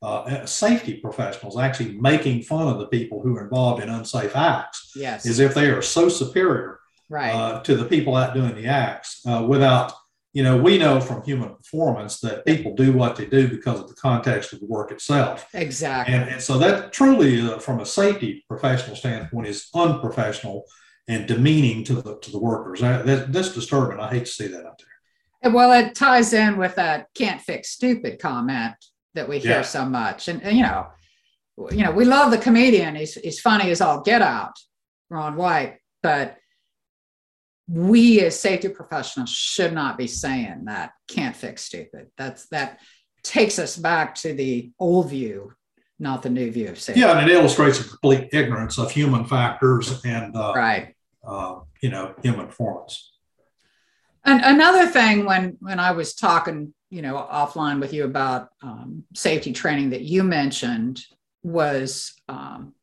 uh, 0.02 0.46
safety 0.46 0.94
professionals 0.94 1.58
actually 1.58 1.92
making 2.00 2.42
fun 2.42 2.68
of 2.68 2.78
the 2.78 2.86
people 2.86 3.20
who 3.20 3.36
are 3.36 3.44
involved 3.44 3.82
in 3.82 3.88
unsafe 3.88 4.34
acts 4.34 4.92
yes. 4.96 5.26
is 5.26 5.38
if 5.38 5.54
they 5.54 5.66
are 5.66 5.82
so 5.82 6.08
superior 6.08 6.80
right. 7.10 7.34
uh, 7.34 7.60
to 7.60 7.76
the 7.76 7.84
people 7.84 8.16
out 8.16 8.32
doing 8.32 8.54
the 8.54 8.66
acts 8.66 9.20
uh, 9.26 9.44
without 9.46 9.92
you 10.32 10.42
know 10.42 10.56
we 10.56 10.78
know 10.78 11.00
from 11.00 11.22
human 11.22 11.54
performance 11.54 12.20
that 12.20 12.46
people 12.46 12.74
do 12.74 12.92
what 12.92 13.16
they 13.16 13.26
do 13.26 13.48
because 13.48 13.80
of 13.80 13.88
the 13.88 13.94
context 13.94 14.52
of 14.52 14.60
the 14.60 14.66
work 14.66 14.90
itself. 14.90 15.46
Exactly. 15.52 16.14
And, 16.14 16.30
and 16.30 16.40
so 16.40 16.56
that 16.58 16.92
truly 16.92 17.40
uh, 17.40 17.58
from 17.58 17.80
a 17.80 17.86
safety 17.86 18.44
professional 18.48 18.96
standpoint 18.96 19.48
is 19.48 19.68
unprofessional 19.74 20.64
and 21.08 21.26
demeaning 21.26 21.84
to 21.84 21.94
the 21.94 22.16
to 22.20 22.30
the 22.30 22.38
workers. 22.38 22.80
That, 22.80 23.04
that, 23.04 23.32
that's 23.32 23.52
disturbing. 23.52 24.00
I 24.00 24.08
hate 24.08 24.26
to 24.26 24.30
see 24.30 24.46
that 24.46 24.64
out 24.64 24.80
there. 25.42 25.52
Well 25.52 25.72
it 25.72 25.94
ties 25.94 26.32
in 26.32 26.56
with 26.56 26.76
that 26.76 27.08
can't 27.14 27.42
fix 27.42 27.70
stupid 27.70 28.18
comment 28.18 28.76
that 29.14 29.28
we 29.28 29.38
hear 29.38 29.50
yeah. 29.50 29.62
so 29.62 29.84
much. 29.84 30.28
And, 30.28 30.42
and, 30.42 30.56
you 30.56 30.62
know, 30.62 30.86
you 31.70 31.84
know, 31.84 31.90
we 31.90 32.04
love 32.04 32.30
the 32.30 32.38
comedian. 32.38 32.94
He's, 32.94 33.14
he's 33.14 33.40
funny 33.40 33.70
as 33.70 33.80
all 33.80 34.00
get 34.02 34.22
out, 34.22 34.52
Ron 35.10 35.36
White, 35.36 35.78
but 36.02 36.36
we 37.68 38.20
as 38.22 38.38
safety 38.38 38.68
professionals 38.68 39.30
should 39.30 39.72
not 39.72 39.96
be 39.96 40.06
saying 40.06 40.64
that 40.64 40.92
can't 41.08 41.36
fix 41.36 41.62
stupid. 41.62 42.08
That's 42.16 42.48
that 42.48 42.80
takes 43.22 43.58
us 43.58 43.76
back 43.76 44.14
to 44.16 44.32
the 44.32 44.72
old 44.78 45.10
view, 45.10 45.52
not 45.98 46.22
the 46.22 46.30
new 46.30 46.50
view 46.50 46.68
of 46.68 46.80
safety. 46.80 47.00
Yeah, 47.00 47.18
and 47.18 47.30
it 47.30 47.34
illustrates 47.34 47.80
a 47.80 47.84
complete 47.84 48.30
ignorance 48.32 48.78
of 48.78 48.90
human 48.90 49.24
factors 49.24 50.04
and 50.04 50.34
uh, 50.34 50.52
right, 50.56 50.96
uh, 51.24 51.60
you 51.80 51.90
know, 51.90 52.14
human 52.22 52.46
performance. 52.46 53.12
And 54.24 54.40
another 54.44 54.86
thing, 54.86 55.24
when 55.24 55.56
when 55.60 55.78
I 55.78 55.92
was 55.92 56.14
talking 56.14 56.74
you 56.90 57.02
know 57.02 57.26
offline 57.32 57.80
with 57.80 57.92
you 57.92 58.04
about 58.04 58.50
um, 58.62 59.04
safety 59.14 59.52
training 59.52 59.90
that 59.90 60.02
you 60.02 60.22
mentioned 60.22 61.02
was 61.42 62.12
um, 62.28 62.74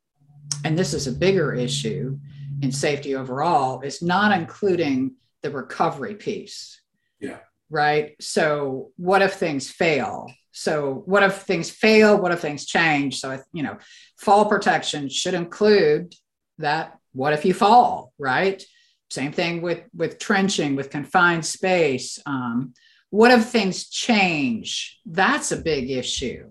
and 0.64 0.78
this 0.78 0.94
is 0.94 1.08
a 1.08 1.12
bigger 1.12 1.54
issue 1.54 2.18
in 2.62 2.72
safety 2.72 3.16
overall 3.16 3.82
is 3.82 4.02
not 4.02 4.38
including 4.38 5.16
the 5.44 5.52
recovery 5.52 6.16
piece. 6.16 6.82
Yeah. 7.20 7.38
Right? 7.70 8.16
So 8.20 8.92
what 8.96 9.22
if 9.22 9.34
things 9.34 9.70
fail? 9.70 10.32
So 10.52 11.04
what 11.06 11.24
if 11.24 11.44
things 11.44 11.70
fail? 11.70 12.20
What 12.20 12.32
if 12.32 12.40
things 12.40 12.66
change? 12.66 13.20
So 13.20 13.38
you 13.54 13.64
know 13.64 13.78
fall 14.18 14.46
protection 14.46 15.10
should 15.10 15.34
include 15.34 16.16
that 16.58 16.98
what 17.14 17.34
if 17.34 17.46
you 17.46 17.54
fall 17.54 18.14
right? 18.18 18.64
Same 19.10 19.32
thing 19.32 19.62
with 19.62 19.84
with 19.94 20.20
trenching 20.20 20.76
with 20.76 20.90
confined 20.90 21.46
space 21.46 22.20
um, 22.26 22.74
what 23.10 23.32
if 23.32 23.46
things 23.46 23.90
change? 23.90 25.00
That's 25.06 25.52
a 25.52 25.58
big 25.58 25.90
issue. 25.90 26.50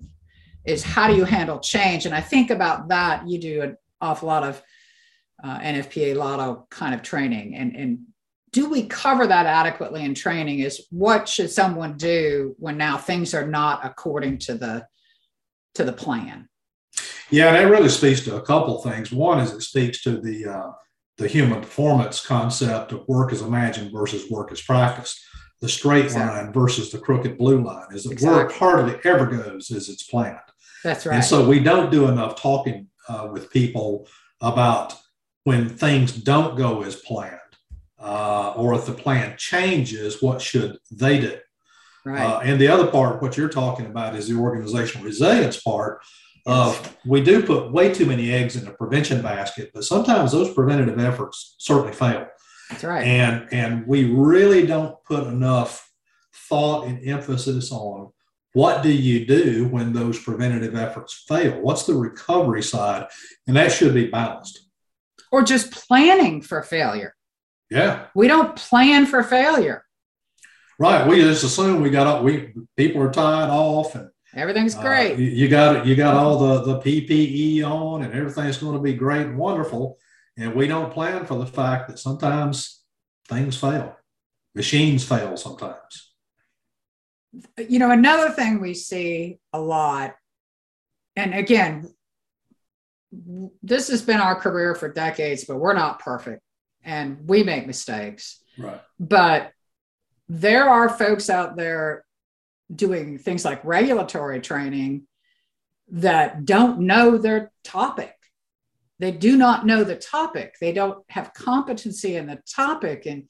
Is 0.65 0.83
how 0.83 1.07
do 1.09 1.15
you 1.15 1.25
handle 1.25 1.61
change? 1.61 2.07
And 2.07 2.15
I 2.15 2.21
think 2.21 2.51
about 2.51 2.89
that. 2.89 3.29
You 3.29 3.39
do 3.39 3.63
an 3.63 3.77
awful 4.01 4.29
lot 4.29 4.43
of 4.43 4.63
uh, 5.43 5.59
NFPA 5.61 6.17
LOTO 6.17 6.67
kind 6.71 6.95
of 6.95 7.03
training, 7.03 7.55
and 7.55 7.77
and 7.77 7.99
do 8.53 8.69
we 8.69 8.87
cover 8.87 9.27
that 9.27 9.47
adequately 9.47 10.03
in 10.03 10.15
training? 10.15 10.61
Is 10.61 10.87
what 10.91 11.29
should 11.29 11.51
someone 11.51 11.97
do 11.97 12.57
when 12.59 12.77
now 12.77 12.97
things 12.97 13.35
are 13.35 13.47
not 13.47 13.85
according 13.85 14.39
to 14.39 14.55
the 14.55 14.87
to 15.75 15.85
the 15.85 15.93
plan? 15.93 16.49
Yeah, 17.31 17.53
that 17.53 17.71
really 17.71 17.89
speaks 17.89 18.23
to 18.23 18.37
a 18.37 18.43
couple 18.43 18.81
things. 18.83 19.13
One 19.13 19.41
is 19.41 19.53
it 19.53 19.61
speaks 19.61 20.03
to 20.03 20.21
the 20.21 20.47
uh, 20.47 20.71
the 21.19 21.29
human 21.29 21.61
performance 21.61 22.25
concept 22.25 22.91
of 22.91 23.07
work 23.07 23.33
as 23.33 23.43
imagined 23.43 23.93
versus 23.93 24.29
work 24.31 24.51
as 24.51 24.61
practiced 24.63 25.21
the 25.61 25.69
straight 25.69 26.05
exactly. 26.05 26.45
line 26.45 26.53
versus 26.53 26.91
the 26.91 26.99
crooked 26.99 27.39
blue 27.39 27.63
line 27.63 27.87
is 27.93 28.07
exactly. 28.07 28.45
work 28.45 28.53
hardly 28.53 28.99
ever 29.05 29.27
goes 29.27 29.71
as 29.71 29.89
it's 29.89 30.03
planned. 30.03 30.39
That's 30.85 31.07
right. 31.07 31.17
And 31.17 31.25
so 31.25 31.47
we 31.49 31.61
don't 31.61 31.91
do 31.91 32.09
enough 32.09 32.41
talking 32.41 32.89
uh, 33.09 33.29
with 33.33 33.51
people 33.51 34.09
about 34.41 34.95
when 35.45 35.69
things 35.69 36.13
don't 36.13 36.57
go 36.57 36.83
as 36.83 36.97
planned, 36.97 37.39
uh, 37.99 38.53
or 38.57 38.75
if 38.75 38.87
the 38.87 38.93
plan 38.93 39.35
changes, 39.39 40.21
what 40.21 40.43
should 40.43 40.79
they 40.91 41.21
do? 41.21 41.37
Right. 42.05 42.21
Uh, 42.21 42.41
and 42.41 42.61
the 42.61 42.69
other 42.69 42.87
part, 42.87 43.23
what 43.23 43.37
you're 43.37 43.49
talking 43.49 43.87
about, 43.87 44.15
is 44.15 44.29
the 44.29 44.37
organizational 44.37 45.05
resilience 45.05 45.61
part. 45.61 46.03
Of 46.47 46.97
we 47.05 47.25
do 47.25 47.43
put 47.43 47.73
way 47.73 47.93
too 47.93 48.07
many 48.07 48.31
eggs 48.33 48.55
in 48.55 48.65
the 48.65 48.71
prevention 48.71 49.21
basket, 49.21 49.73
but 49.75 49.83
sometimes 49.83 50.31
those 50.31 50.55
preventative 50.55 51.01
efforts 51.01 51.57
certainly 51.59 51.93
fail. 51.93 52.29
That's 52.71 52.85
right. 52.85 53.05
And 53.05 53.49
and 53.53 53.87
we 53.87 54.05
really 54.13 54.67
don't 54.67 55.03
put 55.05 55.27
enough 55.27 55.91
thought 56.49 56.87
and 56.87 57.07
emphasis 57.09 57.73
on 57.73 58.13
what 58.53 58.83
do 58.83 58.91
you 58.91 59.27
do 59.27 59.69
when 59.69 59.93
those 59.93 60.19
preventative 60.19 60.75
efforts 60.75 61.25
fail? 61.29 61.61
What's 61.61 61.85
the 61.85 61.95
recovery 61.95 62.63
side? 62.63 63.07
And 63.47 63.57
that 63.57 63.71
should 63.71 63.93
be 63.93 64.07
balanced. 64.07 64.67
or 65.31 65.43
just 65.43 65.71
planning 65.73 66.41
for 66.41 66.63
failure. 66.63 67.15
Yeah. 67.71 68.07
We 68.15 68.29
don't 68.29 68.57
plan 68.57 69.07
for 69.07 69.23
failure. 69.23 69.85
Right. 70.79 71.07
We 71.07 71.21
just 71.21 71.45
assume 71.45 71.83
we 71.83 71.91
got 71.91 72.23
we 72.23 72.55
people 72.77 73.03
are 73.03 73.11
tied 73.13 73.51
off 73.51 73.95
and 73.95 74.11
Everything's 74.35 74.77
uh, 74.77 74.83
great. 74.83 75.19
you, 75.19 75.27
you 75.27 75.49
got 75.49 75.87
you 75.87 75.97
got 75.97 76.15
all 76.15 76.39
the 76.39 76.63
the 76.63 76.81
PPE 76.81 77.63
on 77.65 78.03
and 78.03 78.13
everything's 78.13 78.59
going 78.59 78.75
to 78.75 78.83
be 78.83 78.95
great 78.95 79.27
and 79.27 79.39
wonderful. 79.39 79.99
And 80.37 80.55
we 80.55 80.67
don't 80.67 80.93
plan 80.93 81.25
for 81.25 81.39
the 81.39 81.47
fact 81.47 81.89
that 81.89 81.99
sometimes 81.99 82.83
things 83.29 83.57
fail. 83.57 83.97
Machines 84.55 85.05
fail 85.05 85.37
sometimes. 85.37 86.13
you 87.69 87.79
know, 87.79 87.91
another 87.91 88.31
thing 88.31 88.61
we 88.61 88.75
see 88.75 89.39
a 89.53 89.61
lot, 89.61 90.15
and 91.17 91.35
again, 91.35 91.89
this 93.63 93.89
has 93.89 94.03
been 94.03 94.21
our 94.21 94.35
career 94.35 94.75
for 94.75 94.93
decades, 94.93 95.45
but 95.45 95.57
we're 95.57 95.75
not 95.75 96.01
perfect 96.01 96.43
and 96.85 97.27
we 97.27 97.43
make 97.43 97.67
mistakes. 97.67 98.43
Right. 98.59 98.81
But 98.99 99.53
there 100.29 100.69
are 100.69 100.89
folks 100.89 101.31
out 101.31 101.57
there 101.57 102.05
doing 102.75 103.19
things 103.19 103.45
like 103.45 103.65
regulatory 103.65 104.41
training 104.41 105.07
that 105.89 106.45
don't 106.45 106.81
know 106.81 107.17
their 107.17 107.53
topic. 107.63 108.16
They 108.99 109.13
do 109.13 109.37
not 109.37 109.67
know 109.67 109.85
the 109.85 109.97
topic. 109.97 110.55
They 110.61 110.73
don't 110.73 111.05
have 111.11 111.35
competency 111.35 112.17
in 112.17 112.27
the 112.27 112.39
topic. 112.55 113.05
And, 113.07 113.25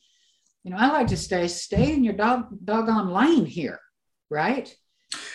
you 0.62 0.70
know, 0.70 0.76
I 0.79 0.88
like 0.92 1.09
to 1.09 1.16
stay, 1.16 1.48
stay 1.48 1.92
in 1.92 2.05
your 2.05 2.14
dog, 2.14 2.46
doggone 2.64 3.11
lane 3.11 3.46
here, 3.46 3.81
right? 4.31 4.72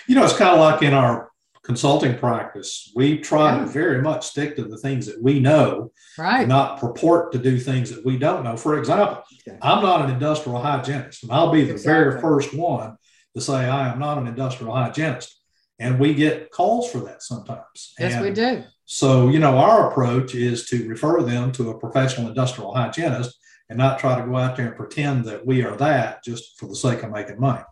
You 0.07 0.15
know, 0.15 0.23
it's 0.23 0.37
kind 0.37 0.53
of 0.53 0.59
like 0.59 0.81
in 0.83 0.93
our 0.93 1.29
consulting 1.63 2.17
practice, 2.17 2.91
we 2.95 3.19
try 3.19 3.53
Yeah. 3.55 3.59
to 3.59 3.65
very 3.67 4.01
much 4.01 4.25
stick 4.27 4.55
to 4.55 4.63
the 4.63 4.77
things 4.77 5.05
that 5.05 5.21
we 5.21 5.39
know, 5.39 5.91
Right. 6.17 6.47
not 6.47 6.79
purport 6.79 7.31
to 7.33 7.37
do 7.37 7.59
things 7.59 7.91
that 7.93 8.03
we 8.03 8.17
don't 8.17 8.43
know. 8.43 8.57
For 8.57 8.79
example, 8.79 9.23
Okay. 9.47 9.57
I'm 9.61 9.83
not 9.83 10.03
an 10.05 10.09
industrial 10.09 10.59
hygienist, 10.61 11.23
and 11.23 11.31
I'll 11.31 11.51
be 11.51 11.63
the 11.63 11.77
very 11.77 12.19
first 12.19 12.53
one 12.55 12.97
to 13.35 13.41
say 13.41 13.69
I 13.69 13.89
am 13.91 13.99
not 13.99 14.17
an 14.17 14.27
industrial 14.27 14.73
hygienist. 14.73 15.37
And 15.79 15.99
we 15.99 16.13
get 16.13 16.51
calls 16.51 16.91
for 16.91 16.99
that 16.99 17.23
sometimes. 17.23 17.93
Yes, 17.99 18.13
and 18.13 18.23
we 18.23 18.31
do. 18.31 18.63
So, 18.93 19.29
you 19.29 19.39
know, 19.39 19.57
our 19.57 19.89
approach 19.89 20.35
is 20.35 20.65
to 20.65 20.85
refer 20.89 21.23
them 21.23 21.53
to 21.53 21.69
a 21.69 21.79
professional 21.79 22.27
industrial 22.27 22.75
hygienist 22.75 23.39
and 23.69 23.77
not 23.77 23.99
try 23.99 24.19
to 24.19 24.27
go 24.27 24.35
out 24.35 24.57
there 24.57 24.67
and 24.67 24.75
pretend 24.75 25.23
that 25.25 25.45
we 25.45 25.63
are 25.63 25.77
that 25.77 26.21
just 26.25 26.59
for 26.59 26.67
the 26.67 26.75
sake 26.75 27.01
of 27.01 27.09
making 27.09 27.39
money. 27.39 27.63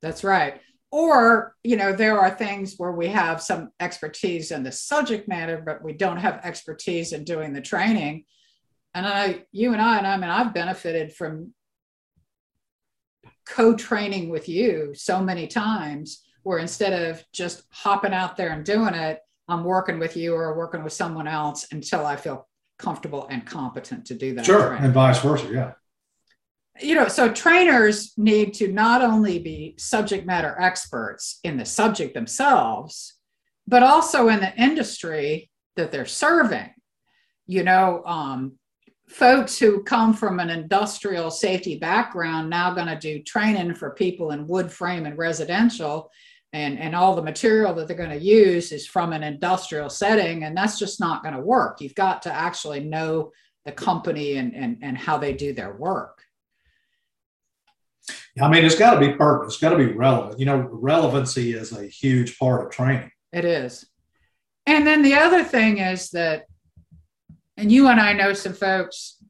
That's 0.00 0.24
right. 0.24 0.62
Or, 0.90 1.54
you 1.62 1.76
know, 1.76 1.92
there 1.92 2.18
are 2.18 2.30
things 2.30 2.76
where 2.78 2.92
we 2.92 3.08
have 3.08 3.42
some 3.42 3.68
expertise 3.80 4.50
in 4.50 4.62
the 4.62 4.72
subject 4.72 5.28
matter, 5.28 5.62
but 5.62 5.84
we 5.84 5.92
don't 5.92 6.16
have 6.16 6.40
expertise 6.42 7.12
in 7.12 7.24
doing 7.24 7.52
the 7.52 7.60
training. 7.60 8.24
And 8.94 9.06
I, 9.06 9.44
you 9.52 9.74
and 9.74 9.82
I, 9.82 9.98
and 9.98 10.06
I 10.06 10.16
mean, 10.16 10.30
I've 10.30 10.54
benefited 10.54 11.12
from 11.12 11.52
co 13.44 13.76
training 13.76 14.30
with 14.30 14.48
you 14.48 14.94
so 14.94 15.22
many 15.22 15.48
times 15.48 16.22
where 16.44 16.60
instead 16.60 17.10
of 17.10 17.22
just 17.30 17.64
hopping 17.70 18.14
out 18.14 18.38
there 18.38 18.52
and 18.52 18.64
doing 18.64 18.94
it, 18.94 19.20
I'm 19.52 19.64
working 19.64 19.98
with 19.98 20.16
you 20.16 20.34
or 20.34 20.56
working 20.56 20.82
with 20.82 20.92
someone 20.92 21.28
else 21.28 21.66
until 21.72 22.06
I 22.06 22.16
feel 22.16 22.48
comfortable 22.78 23.26
and 23.30 23.46
competent 23.46 24.06
to 24.06 24.14
do 24.14 24.34
that. 24.34 24.44
Sure. 24.46 24.72
training 24.72 24.84
And 24.84 24.92
vice 24.92 25.20
versa. 25.20 25.46
Yeah. 25.52 25.72
you 26.80 26.94
know, 26.94 27.08
so 27.08 27.30
trainers 27.32 28.12
need 28.16 28.54
to 28.54 28.72
not 28.72 29.02
only 29.02 29.38
be 29.38 29.74
subject 29.78 30.26
matter 30.26 30.56
experts 30.58 31.38
in 31.44 31.56
the 31.56 31.64
subject 31.64 32.14
themselves, 32.14 33.14
but 33.66 33.82
also 33.82 34.28
in 34.28 34.40
the 34.40 34.54
industry 34.56 35.50
that 35.76 35.92
they're 35.92 36.06
serving. 36.06 36.70
You 37.46 37.62
know, 37.62 38.02
um, 38.06 38.58
folks 39.08 39.58
who 39.58 39.82
come 39.82 40.14
from 40.14 40.40
an 40.40 40.50
industrial 40.50 41.30
safety 41.30 41.76
background 41.78 42.48
now 42.48 42.72
going 42.72 42.86
to 42.86 42.98
do 42.98 43.22
training 43.22 43.74
for 43.74 43.90
people 43.90 44.30
in 44.30 44.48
wood 44.48 44.72
frame 44.72 45.06
and 45.06 45.18
residential. 45.18 46.10
And, 46.54 46.78
and 46.78 46.94
all 46.94 47.14
the 47.16 47.22
material 47.22 47.72
that 47.74 47.88
they're 47.88 47.96
going 47.96 48.10
to 48.10 48.18
use 48.18 48.72
is 48.72 48.86
from 48.86 49.14
an 49.14 49.22
industrial 49.22 49.88
setting, 49.88 50.44
and 50.44 50.54
that's 50.54 50.78
just 50.78 51.00
not 51.00 51.22
going 51.22 51.34
to 51.34 51.40
work. 51.40 51.80
You've 51.80 51.94
got 51.94 52.22
to 52.22 52.32
actually 52.32 52.80
know 52.80 53.32
the 53.64 53.72
company 53.72 54.34
and, 54.34 54.54
and, 54.54 54.78
and 54.82 54.98
how 54.98 55.16
they 55.16 55.32
do 55.32 55.54
their 55.54 55.72
work. 55.72 56.22
I 58.40 58.48
mean, 58.48 58.64
it's 58.64 58.74
got 58.74 58.94
to 58.94 59.00
be 59.00 59.12
pertinent. 59.14 59.52
It's 59.52 59.60
got 59.60 59.70
to 59.70 59.76
be 59.76 59.92
relevant. 59.92 60.38
You 60.38 60.46
know, 60.46 60.68
relevancy 60.70 61.54
is 61.54 61.72
a 61.72 61.84
huge 61.84 62.38
part 62.38 62.66
of 62.66 62.70
training. 62.70 63.10
It 63.32 63.44
is. 63.44 63.86
And 64.66 64.86
then 64.86 65.02
the 65.02 65.14
other 65.14 65.44
thing 65.44 65.78
is 65.78 66.10
that, 66.10 66.44
and 67.56 67.70
you 67.70 67.88
and 67.88 68.00
I 68.00 68.12
know 68.12 68.32
some 68.32 68.54
folks 68.54 69.22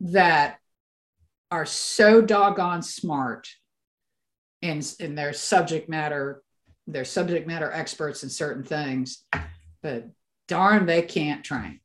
that 0.00 0.58
are 1.50 1.66
so 1.66 2.20
doggone 2.20 2.82
smart 2.82 3.48
in, 4.64 4.82
in 4.98 5.14
their 5.14 5.32
subject 5.34 5.88
matter, 5.90 6.42
they're 6.86 7.04
subject 7.04 7.46
matter 7.46 7.70
experts 7.70 8.22
in 8.22 8.30
certain 8.30 8.64
things, 8.64 9.24
but 9.82 10.08
darn, 10.48 10.86
they 10.86 11.02
can't 11.02 11.44
train. 11.44 11.80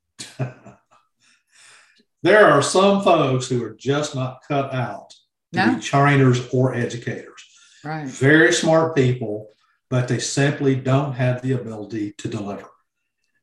there 2.23 2.47
are 2.47 2.61
some 2.61 3.01
folks 3.03 3.47
who 3.49 3.63
are 3.63 3.75
just 3.75 4.15
not 4.15 4.39
cut 4.47 4.73
out 4.73 5.11
to 5.53 5.65
No, 5.65 5.75
be 5.75 5.81
trainers 5.81 6.47
or 6.53 6.73
educators. 6.73 7.43
right. 7.83 8.07
Very 8.07 8.53
smart 8.53 8.95
people, 8.95 9.49
but 9.89 10.07
they 10.07 10.19
simply 10.19 10.75
don't 10.75 11.13
have 11.13 11.41
the 11.41 11.53
ability 11.53 12.13
to 12.19 12.27
deliver. 12.27 12.67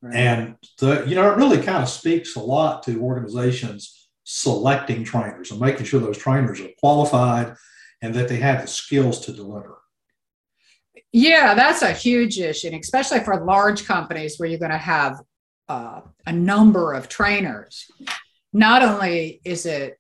right. 0.03 0.15
And 0.17 0.57
the, 0.79 1.05
you 1.07 1.15
know, 1.15 1.31
it 1.31 1.37
really 1.37 1.59
kind 1.63 1.83
of 1.83 1.89
speaks 1.89 2.37
a 2.37 2.41
lot 2.41 2.83
to 2.85 3.01
organizations 3.03 4.09
selecting 4.25 5.05
trainers 5.05 5.51
and 5.51 5.61
making 5.61 5.85
sure 5.85 6.01
those 6.01 6.19
trainers 6.19 6.61
are 6.61 6.69
qualified 6.81 7.55
and 8.07 8.15
that 8.15 8.29
they 8.29 8.37
have 8.37 8.63
the 8.63 8.69
skills 8.69 9.19
to 9.27 9.33
deliver. 9.33 9.79
Yeah, 11.13 11.55
that's 11.55 11.83
a 11.83 11.93
huge 11.93 12.39
issue, 12.39 12.71
especially 12.81 13.21
for 13.21 13.45
large 13.45 13.85
companies 13.85 14.39
where 14.39 14.49
you're 14.49 14.61
going 14.61 14.71
to 14.71 14.79
have 14.79 15.21
uh, 15.69 16.03
a 16.25 16.33
number 16.33 16.93
of 16.93 17.09
trainers. 17.09 17.91
Not 18.53 18.83
only 18.83 19.41
is 19.45 19.67
it 19.67 19.99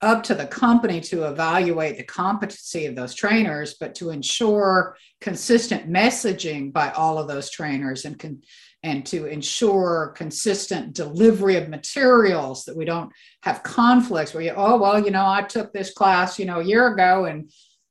up 0.00 0.24
to 0.24 0.34
the 0.34 0.46
company 0.46 1.00
to 1.00 1.28
evaluate 1.28 1.96
the 1.96 2.02
competency 2.02 2.86
of 2.86 2.96
those 2.96 3.14
trainers, 3.14 3.74
but 3.78 3.94
to 3.94 4.10
ensure 4.10 4.96
consistent 5.20 5.88
messaging 5.88 6.72
by 6.72 6.90
all 6.90 7.18
of 7.18 7.28
those 7.28 7.50
trainers 7.50 8.04
and 8.04 8.18
con- 8.18 8.42
and 8.82 9.06
to 9.06 9.26
ensure 9.26 10.12
consistent 10.16 10.94
delivery 10.94 11.56
of 11.56 11.68
materials 11.68 12.64
that 12.64 12.76
we 12.76 12.84
don't 12.84 13.12
have 13.42 13.62
conflicts 13.62 14.34
where 14.34 14.42
you, 14.42 14.52
oh, 14.56 14.76
well, 14.76 14.98
you 14.98 15.10
know, 15.10 15.24
I 15.24 15.42
took 15.42 15.72
this 15.72 15.92
class, 15.92 16.38
you 16.38 16.46
know, 16.46 16.60
a 16.60 16.64
year 16.64 16.88
ago 16.92 17.26
and 17.26 17.50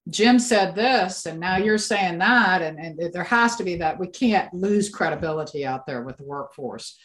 Jim 0.09 0.39
said 0.39 0.75
this, 0.75 1.25
and 1.25 1.39
now 1.39 1.57
you're 1.57 1.77
saying 1.77 2.17
that. 2.19 2.61
And, 2.61 2.79
and 2.79 3.13
there 3.13 3.23
has 3.23 3.55
to 3.57 3.63
be 3.63 3.75
that. 3.77 3.99
We 3.99 4.07
can't 4.07 4.53
lose 4.53 4.89
credibility 4.89 5.65
out 5.65 5.85
there 5.85 6.01
with 6.01 6.17
the 6.17 6.23
workforce. 6.23 6.97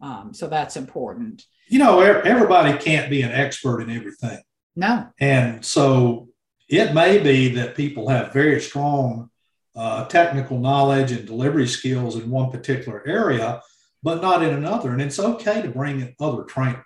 Um, 0.00 0.32
so 0.32 0.46
that's 0.46 0.76
important. 0.76 1.44
You 1.68 1.80
know, 1.80 2.00
everybody 2.00 2.78
can't 2.78 3.10
be 3.10 3.22
an 3.22 3.32
expert 3.32 3.82
in 3.82 3.90
everything. 3.90 4.40
No, 4.76 5.08
And 5.18 5.64
so 5.64 6.28
it 6.68 6.94
may 6.94 7.18
be 7.18 7.48
that 7.54 7.74
people 7.74 8.08
have 8.08 8.32
very 8.32 8.60
strong 8.60 9.30
uh, 9.78 10.04
technical 10.06 10.58
knowledge 10.58 11.12
and 11.12 11.24
delivery 11.24 11.68
skills 11.68 12.16
in 12.16 12.28
one 12.28 12.50
particular 12.50 13.06
area, 13.06 13.62
but 14.02 14.20
not 14.20 14.42
in 14.42 14.52
another. 14.52 14.92
And 14.92 15.00
it's 15.00 15.20
okay 15.20 15.62
to 15.62 15.68
bring 15.68 16.00
in 16.00 16.14
other 16.20 16.42
trainers. 16.42 16.84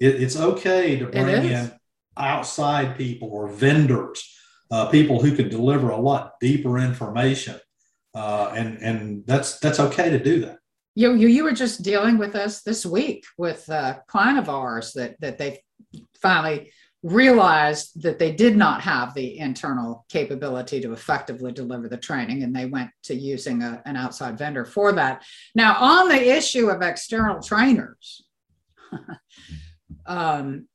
It, 0.00 0.20
it's 0.20 0.36
okay 0.36 0.98
to 0.98 1.06
bring 1.06 1.44
in 1.44 1.72
outside 2.16 2.98
people 2.98 3.28
or 3.32 3.48
vendors, 3.48 4.28
uh, 4.72 4.86
people 4.86 5.22
who 5.22 5.36
can 5.36 5.48
deliver 5.48 5.90
a 5.90 5.96
lot 5.96 6.32
deeper 6.40 6.78
information. 6.78 7.60
Uh, 8.14 8.52
and 8.54 8.76
and 8.82 9.26
that's 9.26 9.58
that's 9.60 9.80
okay 9.80 10.10
to 10.10 10.22
do 10.22 10.40
that. 10.40 10.58
you, 10.94 11.14
you, 11.14 11.28
you 11.28 11.44
were 11.44 11.52
just 11.52 11.82
dealing 11.82 12.18
with 12.18 12.34
us 12.34 12.62
this 12.62 12.84
week 12.84 13.24
with 13.38 13.66
a 13.70 14.02
client 14.08 14.38
of 14.38 14.50
ours 14.50 14.92
that, 14.92 15.18
that 15.20 15.38
they 15.38 15.62
finally 16.20 16.72
realized 17.02 18.00
that 18.02 18.18
they 18.18 18.30
did 18.30 18.56
not 18.56 18.80
have 18.80 19.12
the 19.14 19.38
internal 19.38 20.04
capability 20.08 20.80
to 20.80 20.92
effectively 20.92 21.50
deliver 21.50 21.88
the 21.88 21.96
training 21.96 22.44
and 22.44 22.54
they 22.54 22.66
went 22.66 22.90
to 23.02 23.14
using 23.14 23.62
a, 23.62 23.82
an 23.86 23.96
outside 23.96 24.38
vendor 24.38 24.64
for 24.64 24.92
that 24.92 25.24
now 25.54 25.74
on 25.80 26.08
the 26.08 26.36
issue 26.36 26.68
of 26.68 26.80
external 26.80 27.42
trainers 27.42 28.22
um, 30.06 30.66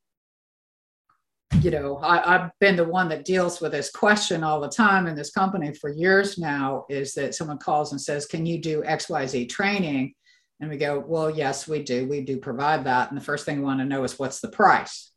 you 1.62 1.70
know, 1.70 1.96
I, 1.96 2.34
I've 2.34 2.50
been 2.60 2.76
the 2.76 2.84
one 2.84 3.08
that 3.08 3.24
deals 3.24 3.60
with 3.60 3.72
this 3.72 3.90
question 3.90 4.44
all 4.44 4.60
the 4.60 4.68
time 4.68 5.06
in 5.06 5.16
this 5.16 5.30
company 5.30 5.74
for 5.74 5.90
years 5.90 6.38
now 6.38 6.84
is 6.88 7.14
that 7.14 7.34
someone 7.34 7.58
calls 7.58 7.92
and 7.92 8.00
says, 8.00 8.26
Can 8.26 8.46
you 8.46 8.60
do 8.60 8.82
XYZ 8.82 9.48
training? 9.48 10.14
And 10.60 10.70
we 10.70 10.76
go, 10.76 11.02
Well, 11.04 11.30
yes, 11.30 11.66
we 11.66 11.82
do. 11.82 12.06
We 12.06 12.20
do 12.20 12.38
provide 12.38 12.84
that. 12.84 13.10
And 13.10 13.18
the 13.18 13.24
first 13.24 13.44
thing 13.44 13.58
we 13.58 13.64
want 13.64 13.80
to 13.80 13.86
know 13.86 14.04
is 14.04 14.18
what's 14.18 14.40
the 14.40 14.50
price? 14.50 15.10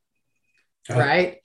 Okay. 0.90 1.00
Right. 1.00 1.38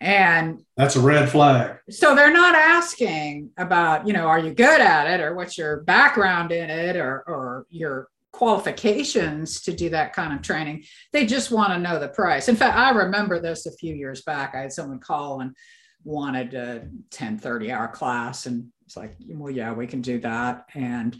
And 0.00 0.64
that's 0.76 0.96
a 0.96 1.00
red 1.00 1.30
flag. 1.30 1.78
So 1.88 2.16
they're 2.16 2.32
not 2.32 2.56
asking 2.56 3.50
about, 3.56 4.06
you 4.06 4.12
know, 4.12 4.26
are 4.26 4.40
you 4.40 4.52
good 4.52 4.80
at 4.80 5.06
it 5.08 5.22
or 5.22 5.36
what's 5.36 5.56
your 5.56 5.82
background 5.82 6.50
in 6.50 6.70
it 6.70 6.96
or, 6.96 7.22
or 7.28 7.66
your 7.70 8.08
qualifications 8.32 9.60
to 9.60 9.72
do 9.72 9.90
that 9.90 10.12
kind 10.12 10.32
of 10.32 10.42
training. 10.42 10.84
They 11.12 11.26
just 11.26 11.50
want 11.50 11.72
to 11.72 11.78
know 11.78 11.98
the 11.98 12.08
price. 12.08 12.48
In 12.48 12.56
fact, 12.56 12.76
I 12.76 12.90
remember 12.90 13.38
this 13.38 13.66
a 13.66 13.72
few 13.72 13.94
years 13.94 14.22
back. 14.22 14.54
I 14.54 14.62
had 14.62 14.72
someone 14.72 14.98
call 14.98 15.40
and 15.40 15.54
wanted 16.02 16.54
a 16.54 16.88
10, 17.10 17.38
30 17.38 17.70
hour 17.70 17.88
class. 17.88 18.46
And 18.46 18.68
it's 18.84 18.96
like, 18.96 19.14
well, 19.28 19.52
yeah, 19.52 19.72
we 19.72 19.86
can 19.86 20.00
do 20.00 20.18
that. 20.20 20.66
And 20.74 21.16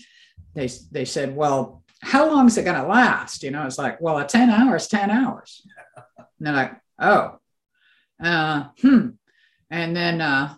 they, 0.54 0.68
they 0.90 1.04
said, 1.04 1.36
well, 1.36 1.84
how 2.00 2.28
long 2.28 2.46
is 2.46 2.58
it 2.58 2.64
going 2.64 2.80
to 2.80 2.88
last? 2.88 3.42
You 3.42 3.52
know, 3.52 3.64
it's 3.66 3.78
like, 3.78 4.00
well, 4.00 4.18
a 4.18 4.26
10 4.26 4.50
hours, 4.50 4.88
10 4.88 5.10
hours. 5.10 5.64
And 6.16 6.26
they're 6.40 6.54
like, 6.54 6.72
oh, 6.98 7.38
uh, 8.22 8.68
hmm. 8.80 9.08
And 9.70 9.96
then 9.96 10.20
uh, 10.20 10.54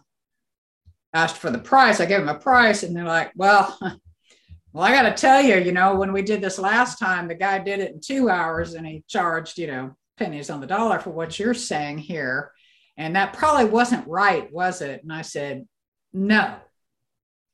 asked 1.14 1.38
for 1.38 1.50
the 1.50 1.58
price. 1.58 2.00
I 2.00 2.06
gave 2.06 2.20
them 2.20 2.28
a 2.28 2.38
price 2.38 2.82
and 2.82 2.94
they're 2.94 3.04
like, 3.04 3.32
well, 3.36 3.78
well, 4.72 4.84
I 4.84 4.90
got 4.90 5.02
to 5.02 5.14
tell 5.14 5.40
you, 5.40 5.56
you 5.56 5.72
know, 5.72 5.94
when 5.94 6.12
we 6.12 6.22
did 6.22 6.40
this 6.40 6.58
last 6.58 6.98
time, 6.98 7.28
the 7.28 7.34
guy 7.34 7.58
did 7.58 7.80
it 7.80 7.92
in 7.92 8.00
two 8.00 8.28
hours 8.28 8.74
and 8.74 8.86
he 8.86 9.04
charged, 9.08 9.56
you 9.56 9.68
know, 9.68 9.96
pennies 10.16 10.50
on 10.50 10.60
the 10.60 10.66
dollar 10.66 10.98
for 10.98 11.10
what 11.10 11.38
you're 11.38 11.54
saying 11.54 11.98
here. 11.98 12.50
And 12.96 13.16
that 13.16 13.32
probably 13.32 13.66
wasn't 13.66 14.06
right, 14.06 14.52
was 14.52 14.80
it? 14.80 15.02
And 15.02 15.12
I 15.12 15.22
said, 15.22 15.66
no, 16.12 16.56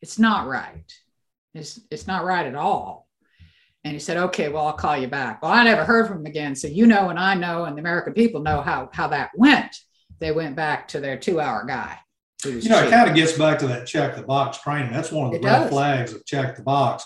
it's 0.03 0.19
not 0.19 0.47
right. 0.47 0.93
It's, 1.55 1.81
it's 1.91 2.07
not 2.07 2.25
right 2.25 2.47
at 2.47 2.55
all. 2.55 3.07
And 3.85 3.95
he 3.95 3.99
said, 3.99 4.19
okay, 4.19 4.51
well, 4.51 4.67
I'll 4.67 4.75
call 4.75 4.97
you 4.97 5.09
back. 5.09 5.43
Well, 5.43 5.53
I 5.53 5.65
never 5.65 5.85
heard 5.85 6.07
from 6.07 6.19
him 6.19 6.27
again. 6.27 6.55
So 6.55 6.69
you 6.69 6.87
know, 6.87 7.09
and 7.09 7.19
I 7.19 7.35
know, 7.35 7.65
and 7.65 7.77
the 7.77 7.81
American 7.81 8.13
people 8.13 8.43
know 8.43 8.61
how, 8.61 8.91
how 8.93 9.09
that 9.09 9.31
went. 9.35 9.75
They 10.21 10.33
went 10.33 10.55
back 10.57 10.89
to 10.89 11.01
their 11.01 11.19
two 11.19 11.41
hour 11.41 11.65
guy. 11.65 11.99
You 12.45 12.53
know, 12.55 12.61
cheap. 12.61 12.89
it 12.89 12.91
kind 12.91 13.11
of 13.11 13.17
gets 13.17 13.37
back 13.37 13.59
to 13.59 13.67
that 13.69 13.87
check 13.87 14.17
the 14.17 14.23
box 14.23 14.59
training. 14.59 14.93
That's 14.93 15.13
one 15.13 15.27
of 15.27 15.33
the 15.33 15.39
it 15.39 15.45
red 15.45 15.61
does. 15.61 15.71
flags 15.71 16.13
of 16.13 16.25
check 16.25 16.57
the 16.57 16.63
box. 16.63 17.05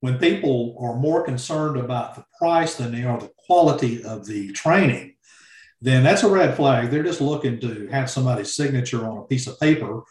When 0.00 0.18
people 0.18 0.76
are 0.80 0.96
more 0.96 1.22
concerned 1.22 1.76
about 1.76 2.14
the 2.14 2.24
price 2.38 2.76
than 2.76 2.92
they 2.92 3.04
are 3.04 3.18
the 3.18 3.30
quality 3.46 4.02
of 4.02 4.26
the 4.26 4.52
training, 4.52 5.16
then 5.82 6.02
that's 6.02 6.22
a 6.22 6.30
red 6.30 6.56
flag. 6.56 6.90
They're 6.90 7.02
just 7.02 7.20
looking 7.20 7.60
to 7.60 7.88
have 7.88 8.08
somebody's 8.08 8.54
signature 8.54 9.06
on 9.06 9.18
a 9.18 9.24
piece 9.24 9.46
of 9.46 9.60
paper 9.60 10.02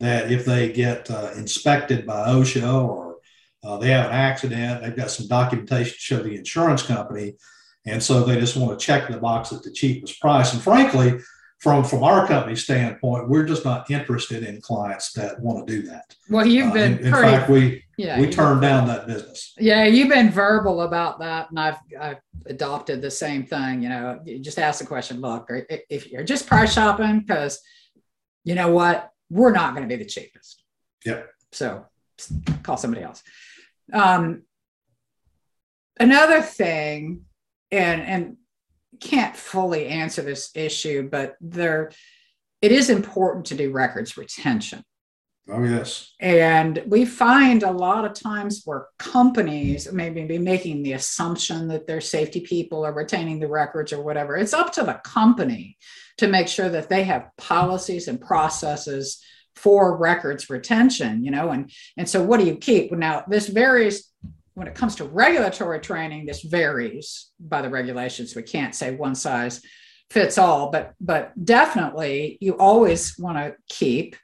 that 0.00 0.30
if 0.30 0.44
they 0.44 0.72
get 0.72 1.10
uh, 1.10 1.30
inspected 1.36 2.06
by 2.06 2.28
OSHA 2.28 2.84
or 2.84 3.16
uh, 3.64 3.78
they 3.78 3.90
have 3.90 4.06
an 4.06 4.12
accident, 4.12 4.82
they've 4.82 4.96
got 4.96 5.10
some 5.10 5.26
documentation 5.26 5.94
to 5.94 5.98
show 5.98 6.22
the 6.22 6.36
insurance 6.36 6.82
company. 6.82 7.34
And 7.86 8.02
so 8.02 8.24
they 8.24 8.38
just 8.38 8.56
want 8.56 8.78
to 8.78 8.84
check 8.84 9.08
the 9.08 9.18
box 9.18 9.52
at 9.52 9.62
the 9.62 9.72
cheapest 9.72 10.20
price. 10.20 10.52
And 10.52 10.62
frankly, 10.62 11.18
from 11.58 11.84
from 11.84 12.04
our 12.04 12.26
company 12.26 12.56
standpoint, 12.56 13.28
we're 13.28 13.44
just 13.44 13.64
not 13.64 13.90
interested 13.90 14.42
in 14.42 14.60
clients 14.60 15.12
that 15.14 15.40
want 15.40 15.66
to 15.66 15.72
do 15.74 15.82
that. 15.88 16.14
Well, 16.28 16.46
you've 16.46 16.72
been 16.72 16.94
uh, 16.94 16.96
in, 16.98 17.06
in 17.06 17.12
pretty, 17.12 17.28
fact 17.28 17.50
we 17.50 17.84
yeah, 17.96 18.20
we 18.20 18.30
turned 18.30 18.60
down 18.60 18.86
that 18.88 19.06
business. 19.06 19.54
Yeah, 19.58 19.84
you've 19.84 20.10
been 20.10 20.30
verbal 20.30 20.82
about 20.82 21.18
that, 21.20 21.50
and 21.50 21.58
I've 21.58 21.78
I've 21.98 22.20
adopted 22.44 23.00
the 23.00 23.10
same 23.10 23.44
thing. 23.44 23.82
You 23.82 23.88
know, 23.88 24.20
you 24.24 24.38
just 24.38 24.58
ask 24.58 24.80
the 24.80 24.86
question: 24.86 25.20
Look, 25.20 25.48
if 25.50 26.10
you're 26.10 26.24
just 26.24 26.46
price 26.46 26.74
shopping, 26.74 27.20
because 27.20 27.60
you 28.44 28.54
know 28.54 28.70
what, 28.70 29.10
we're 29.30 29.52
not 29.52 29.74
going 29.74 29.88
to 29.88 29.96
be 29.96 30.02
the 30.02 30.08
cheapest. 30.08 30.62
Yep. 31.04 31.30
So 31.52 31.86
call 32.62 32.76
somebody 32.76 33.02
else. 33.02 33.22
Um, 33.92 34.42
another 35.98 36.42
thing, 36.42 37.22
and 37.70 38.02
and 38.02 38.36
can't 39.00 39.36
fully 39.36 39.86
answer 39.86 40.22
this 40.22 40.50
issue, 40.54 41.08
but 41.08 41.36
there 41.40 41.90
it 42.62 42.72
is 42.72 42.90
important 42.90 43.46
to 43.46 43.54
do 43.54 43.70
records 43.70 44.16
retention. 44.16 44.82
Oh, 45.48 45.62
yes. 45.62 46.12
And 46.18 46.82
we 46.88 47.04
find 47.04 47.62
a 47.62 47.70
lot 47.70 48.04
of 48.04 48.14
times 48.14 48.62
where 48.64 48.86
companies 48.98 49.92
maybe 49.92 50.24
be 50.24 50.38
making 50.38 50.82
the 50.82 50.94
assumption 50.94 51.68
that 51.68 51.86
their 51.86 52.00
safety 52.00 52.40
people 52.40 52.84
are 52.84 52.92
retaining 52.92 53.38
the 53.38 53.46
records 53.46 53.92
or 53.92 54.02
whatever. 54.02 54.36
It's 54.36 54.54
up 54.54 54.72
to 54.72 54.82
the 54.82 55.00
company 55.04 55.76
to 56.18 56.26
make 56.26 56.48
sure 56.48 56.68
that 56.70 56.88
they 56.88 57.04
have 57.04 57.30
policies 57.38 58.08
and 58.08 58.20
processes 58.20 59.22
for 59.54 59.96
records 59.96 60.50
retention, 60.50 61.24
you 61.24 61.30
know, 61.30 61.50
and 61.50 61.70
and 61.96 62.08
so 62.08 62.22
what 62.22 62.40
do 62.40 62.46
you 62.46 62.56
keep? 62.56 62.92
Now 62.92 63.24
this 63.28 63.48
varies 63.48 64.12
when 64.56 64.66
it 64.66 64.74
comes 64.74 64.94
to 64.96 65.04
regulatory 65.04 65.78
training, 65.80 66.24
this 66.24 66.40
varies 66.40 67.30
by 67.38 67.60
the 67.60 67.68
regulations. 67.68 68.34
We 68.34 68.42
can't 68.42 68.74
say 68.74 68.96
one 68.96 69.14
size 69.14 69.60
fits 70.08 70.38
all, 70.38 70.70
but 70.70 70.94
but 70.98 71.32
definitely 71.44 72.38
you 72.40 72.56
always 72.56 73.18
want 73.18 73.36
to 73.36 73.54
keep 73.68 74.16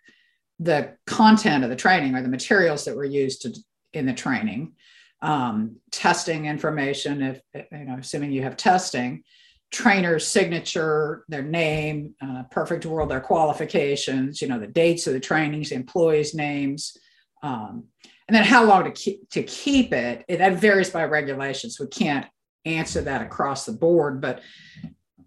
the 0.59 0.97
content 1.07 1.65
of 1.65 1.71
the 1.71 1.77
training 1.77 2.15
or 2.15 2.23
the 2.23 2.31
materials 2.31 2.87
that 2.87 2.97
were 2.97 3.05
used 3.05 3.43
to, 3.43 3.55
in 3.93 4.07
the 4.07 4.15
training, 4.15 4.73
um, 5.21 5.77
testing 5.91 6.47
information. 6.47 7.21
If 7.21 7.41
you 7.71 7.85
know, 7.85 7.99
assuming 7.99 8.33
you 8.33 8.43
have 8.43 8.57
testing, 8.57 9.25
trainer's 9.71 10.27
signature, 10.27 11.27
their 11.29 11.43
name, 11.43 12.15
uh, 12.23 12.45
perfect 12.51 12.87
world, 12.87 13.11
their 13.11 13.21
qualifications, 13.21 14.41
you 14.41 14.49
know, 14.49 14.59
the 14.59 14.67
dates 14.67 15.07
of 15.07 15.13
the 15.13 15.21
trainings, 15.21 15.69
the 15.69 15.75
employees' 15.75 16.35
names. 16.35 16.97
Um, 17.43 17.89
and 18.33 18.39
then 18.39 18.45
how 18.45 18.65
long 18.65 18.85
to 18.85 18.91
keep 18.91 19.29
to 19.29 19.43
keep 19.43 19.93
it, 19.93 20.25
it 20.27 20.39
that 20.39 20.55
varies 20.55 20.89
by 20.89 21.05
regulations. 21.05 21.79
We 21.79 21.87
can't 21.89 22.27
answer 22.65 23.03
that 23.03 23.21
across 23.21 23.67
the 23.67 23.73
board, 23.73 24.23
but 24.23 24.41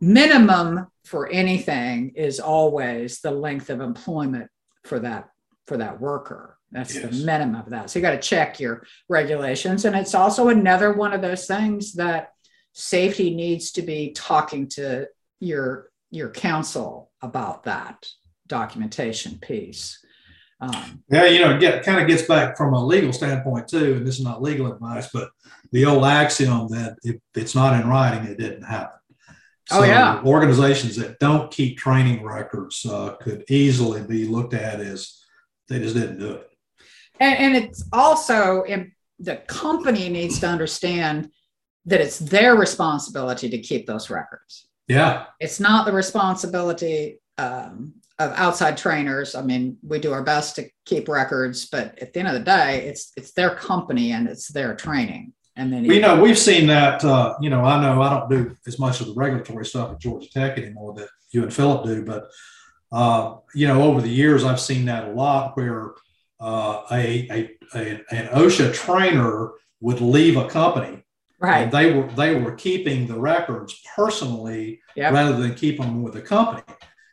minimum 0.01 0.87
for 1.03 1.29
anything 1.29 2.13
is 2.15 2.39
always 2.39 3.21
the 3.21 3.29
length 3.29 3.69
of 3.69 3.79
employment 3.79 4.49
for 4.85 4.97
that 5.01 5.29
for 5.67 5.77
that 5.77 6.01
worker. 6.01 6.57
That's 6.71 6.95
yes. 6.95 7.19
the 7.19 7.25
minimum 7.27 7.61
of 7.61 7.69
that. 7.69 7.91
So 7.91 7.99
you 7.99 8.01
got 8.01 8.19
to 8.19 8.27
check 8.27 8.59
your 8.59 8.87
regulations. 9.07 9.85
And 9.85 9.95
it's 9.95 10.15
also 10.15 10.47
another 10.47 10.91
one 10.91 11.13
of 11.13 11.21
those 11.21 11.45
things 11.45 11.93
that 11.93 12.29
safety 12.73 13.35
needs 13.35 13.71
to 13.73 13.83
be 13.83 14.13
talking 14.13 14.67
to 14.69 15.07
your 15.39 15.91
your 16.09 16.31
counsel 16.31 17.11
about 17.21 17.65
that 17.65 18.07
documentation 18.47 19.37
piece. 19.37 20.03
Um, 20.61 21.03
yeah, 21.09 21.25
you 21.25 21.39
know, 21.41 21.55
it 21.55 21.59
get, 21.59 21.83
kind 21.83 21.99
of 21.99 22.07
gets 22.07 22.23
back 22.23 22.57
from 22.57 22.73
a 22.73 22.85
legal 22.85 23.11
standpoint 23.11 23.67
too, 23.67 23.95
and 23.95 24.07
this 24.07 24.17
is 24.17 24.23
not 24.23 24.41
legal 24.41 24.71
advice, 24.71 25.09
but 25.13 25.29
the 25.71 25.85
old 25.85 26.05
axiom 26.05 26.67
that 26.69 26.97
if 27.03 27.17
it's 27.35 27.55
not 27.55 27.79
in 27.79 27.89
writing, 27.89 28.25
it 28.25 28.37
didn't 28.37 28.63
happen. 28.63 28.99
Oh, 29.71 29.79
so 29.79 29.81
oh 29.81 29.83
yeah. 29.83 30.21
Organizations 30.23 30.95
that 30.95 31.19
don't 31.19 31.51
keep 31.51 31.77
training 31.77 32.23
records 32.23 32.85
uh, 32.85 33.15
could 33.21 33.43
easily 33.49 34.01
be 34.01 34.25
looked 34.25 34.53
at 34.53 34.79
as 34.79 35.21
they 35.67 35.79
just 35.79 35.95
didn't 35.95 36.19
do 36.19 36.33
it. 36.33 36.49
And, 37.19 37.37
and 37.37 37.55
it's 37.55 37.83
also 37.91 38.63
in, 38.63 38.91
the 39.19 39.37
company 39.47 40.09
needs 40.09 40.39
to 40.39 40.47
understand 40.47 41.31
that 41.85 42.01
it's 42.01 42.19
their 42.19 42.55
responsibility 42.55 43.49
to 43.49 43.57
keep 43.57 43.87
those 43.87 44.09
records. 44.09 44.67
Yeah. 44.87 45.25
It's 45.39 45.59
not 45.59 45.85
the 45.85 45.93
responsibility 45.93 47.19
um, 47.37 47.95
of 48.19 48.31
outside 48.35 48.77
trainers. 48.77 49.35
I 49.35 49.41
mean, 49.41 49.77
we 49.83 49.99
do 49.99 50.13
our 50.13 50.23
best 50.23 50.55
to 50.55 50.69
keep 50.85 51.07
records, 51.07 51.65
but 51.65 51.99
at 51.99 52.13
the 52.13 52.19
end 52.19 52.27
of 52.29 52.33
the 52.33 52.39
day, 52.39 52.85
it's 52.85 53.11
it's 53.17 53.31
their 53.31 53.55
company 53.55 54.11
and 54.11 54.27
it's 54.27 54.47
their 54.47 54.75
training. 54.75 55.33
And 55.57 55.71
then 55.71 55.85
you 55.85 56.01
know, 56.01 56.21
we've 56.21 56.37
seen 56.37 56.67
that. 56.67 57.03
Uh, 57.03 57.35
you 57.39 57.49
know, 57.49 57.63
I 57.63 57.81
know 57.81 58.01
I 58.01 58.09
don't 58.09 58.29
do 58.29 58.55
as 58.67 58.79
much 58.79 59.01
of 59.01 59.07
the 59.07 59.13
regulatory 59.13 59.65
stuff 59.65 59.91
at 59.91 59.99
Georgia 59.99 60.29
Tech 60.29 60.57
anymore 60.57 60.93
that 60.95 61.09
you 61.31 61.43
and 61.43 61.53
Philip 61.53 61.85
do, 61.85 62.05
but 62.05 62.27
uh, 62.91 63.37
you 63.53 63.67
know, 63.67 63.81
over 63.83 64.01
the 64.01 64.09
years, 64.09 64.43
I've 64.43 64.59
seen 64.59 64.85
that 64.85 65.09
a 65.09 65.11
lot 65.11 65.55
where 65.57 65.93
uh, 66.39 66.83
a, 66.91 67.27
a, 67.31 67.49
a 67.73 68.01
an 68.11 68.27
OSHA 68.27 68.73
trainer 68.73 69.51
would 69.81 70.01
leave 70.01 70.37
a 70.37 70.47
company 70.47 71.05
Right. 71.39 71.69
they 71.69 71.93
were 71.93 72.07
they 72.13 72.35
were 72.35 72.53
keeping 72.53 73.07
the 73.07 73.19
records 73.19 73.81
personally 73.95 74.81
yep. 74.95 75.13
rather 75.13 75.37
than 75.37 75.53
keep 75.53 75.77
them 75.77 76.01
with 76.01 76.13
the 76.13 76.21
company. 76.21 76.63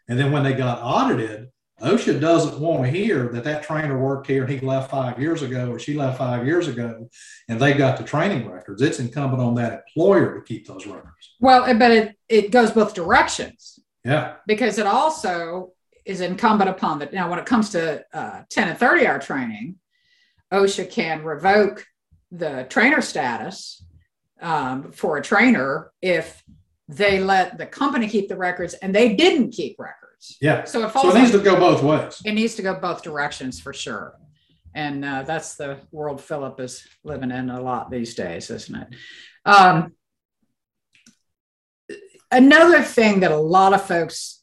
And 0.09 0.19
then 0.19 0.33
when 0.33 0.43
they 0.43 0.53
got 0.53 0.81
audited, 0.83 1.49
OSHA 1.81 2.21
doesn't 2.21 2.61
want 2.61 2.85
to 2.85 2.91
hear 2.91 3.29
that 3.33 3.45
that 3.45 3.65
trainer 3.65 3.99
worked 3.99 4.29
here 4.29 4.45
and 4.45 4.53
he 4.53 4.61
left 4.61 4.91
five 4.91 5.19
years 5.19 5.43
ago 5.43 5.71
or 5.71 5.79
she 5.79 5.95
left 5.95 6.19
five 6.19 6.47
years 6.47 6.69
ago 6.69 7.09
and 7.49 7.59
they've 7.59 7.77
got 7.77 7.99
the 7.99 8.05
training 8.05 8.49
records. 8.49 8.83
It's 8.83 9.01
incumbent 9.01 9.43
on 9.43 9.57
that 9.57 9.83
employer 9.89 10.37
to 10.37 10.43
keep 10.43 10.67
those 10.67 10.87
records. 10.87 11.35
Well, 11.41 11.75
but 11.77 11.91
it, 11.91 12.17
it 12.29 12.51
goes 12.53 12.71
both 12.71 12.95
directions. 12.95 13.81
Yeah. 14.05 14.37
Because 14.47 14.79
it 14.79 14.87
also 14.87 15.73
is 16.05 16.21
incumbent 16.21 16.71
upon 16.71 17.01
the, 17.01 17.07
now 17.07 17.29
when 17.29 17.39
it 17.39 17.47
comes 17.47 17.71
to 17.71 18.05
uh, 18.13 18.43
10 18.49 18.69
and 18.69 18.79
30 18.79 19.07
hour 19.07 19.19
training, 19.19 19.77
OSHA 20.53 20.91
can 20.91 21.25
revoke 21.25 21.85
the 22.31 22.67
trainer 22.69 23.01
status 23.01 23.85
um, 24.41 24.93
for 24.93 25.17
a 25.17 25.23
trainer 25.23 25.93
if 26.01 26.43
they 26.97 27.21
let 27.21 27.59
the 27.59 27.67
company 27.67 28.09
keep 28.09 28.29
the 28.29 28.37
records 28.37 28.75
and 28.75 28.95
they 28.95 29.15
didn't 29.15 29.51
keep 29.53 29.77
records. 29.79 30.37
Yeah. 30.41 30.65
So 30.65 30.85
it 30.85 30.91
falls. 30.91 31.13
So 31.13 31.17
it 31.17 31.21
needs 31.21 31.33
to 31.33 31.39
go 31.39 31.57
both 31.57 31.83
ways. 31.83 32.23
it 32.25 32.33
needs 32.33 32.55
to 32.57 32.63
go 32.63 32.75
both 32.75 33.03
directions 33.03 33.61
for 33.61 33.73
sure. 33.73 34.15
And 34.75 35.05
uh, 35.05 35.23
that's 35.23 35.57
the 35.57 35.79
world 35.91 36.21
Philip 36.21 36.59
is 36.61 36.87
living 37.05 37.31
in 37.31 37.51
a 37.51 37.61
lot 37.61 37.91
these 37.91 38.15
days, 38.15 38.51
isn't 38.51 38.75
it? 38.75 38.89
Um, 39.45 39.93
another 42.31 42.83
thing 42.83 43.21
that 43.21 43.33
a 43.33 43.37
lot 43.37 43.75
of 43.75 43.85
folks 43.85 44.43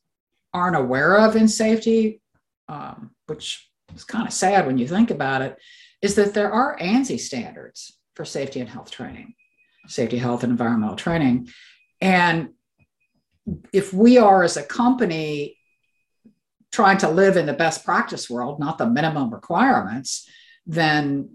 aren't 0.53 0.75
aware 0.75 1.17
of 1.17 1.35
in 1.35 1.47
safety, 1.47 2.21
um, 2.67 3.11
which 3.27 3.69
is 3.95 4.03
kind 4.03 4.27
of 4.27 4.33
sad 4.33 4.67
when 4.67 4.77
you 4.77 4.87
think 4.87 5.09
about 5.09 5.41
it, 5.41 5.57
is 6.01 6.15
that 6.15 6.33
there 6.33 6.51
are 6.51 6.77
ANSI 6.77 7.19
standards 7.19 7.97
for 8.15 8.25
safety 8.25 8.59
and 8.59 8.69
health 8.69 8.91
training, 8.91 9.33
safety, 9.87 10.17
health, 10.17 10.43
and 10.43 10.51
environmental 10.51 10.95
training. 10.95 11.49
And 12.01 12.49
if 13.73 13.93
we 13.93 14.17
are 14.17 14.43
as 14.43 14.57
a 14.57 14.63
company 14.63 15.57
trying 16.71 16.97
to 16.99 17.09
live 17.09 17.35
in 17.35 17.45
the 17.45 17.53
best 17.53 17.83
practice 17.83 18.29
world, 18.29 18.59
not 18.59 18.77
the 18.77 18.89
minimum 18.89 19.33
requirements, 19.33 20.29
then 20.65 21.29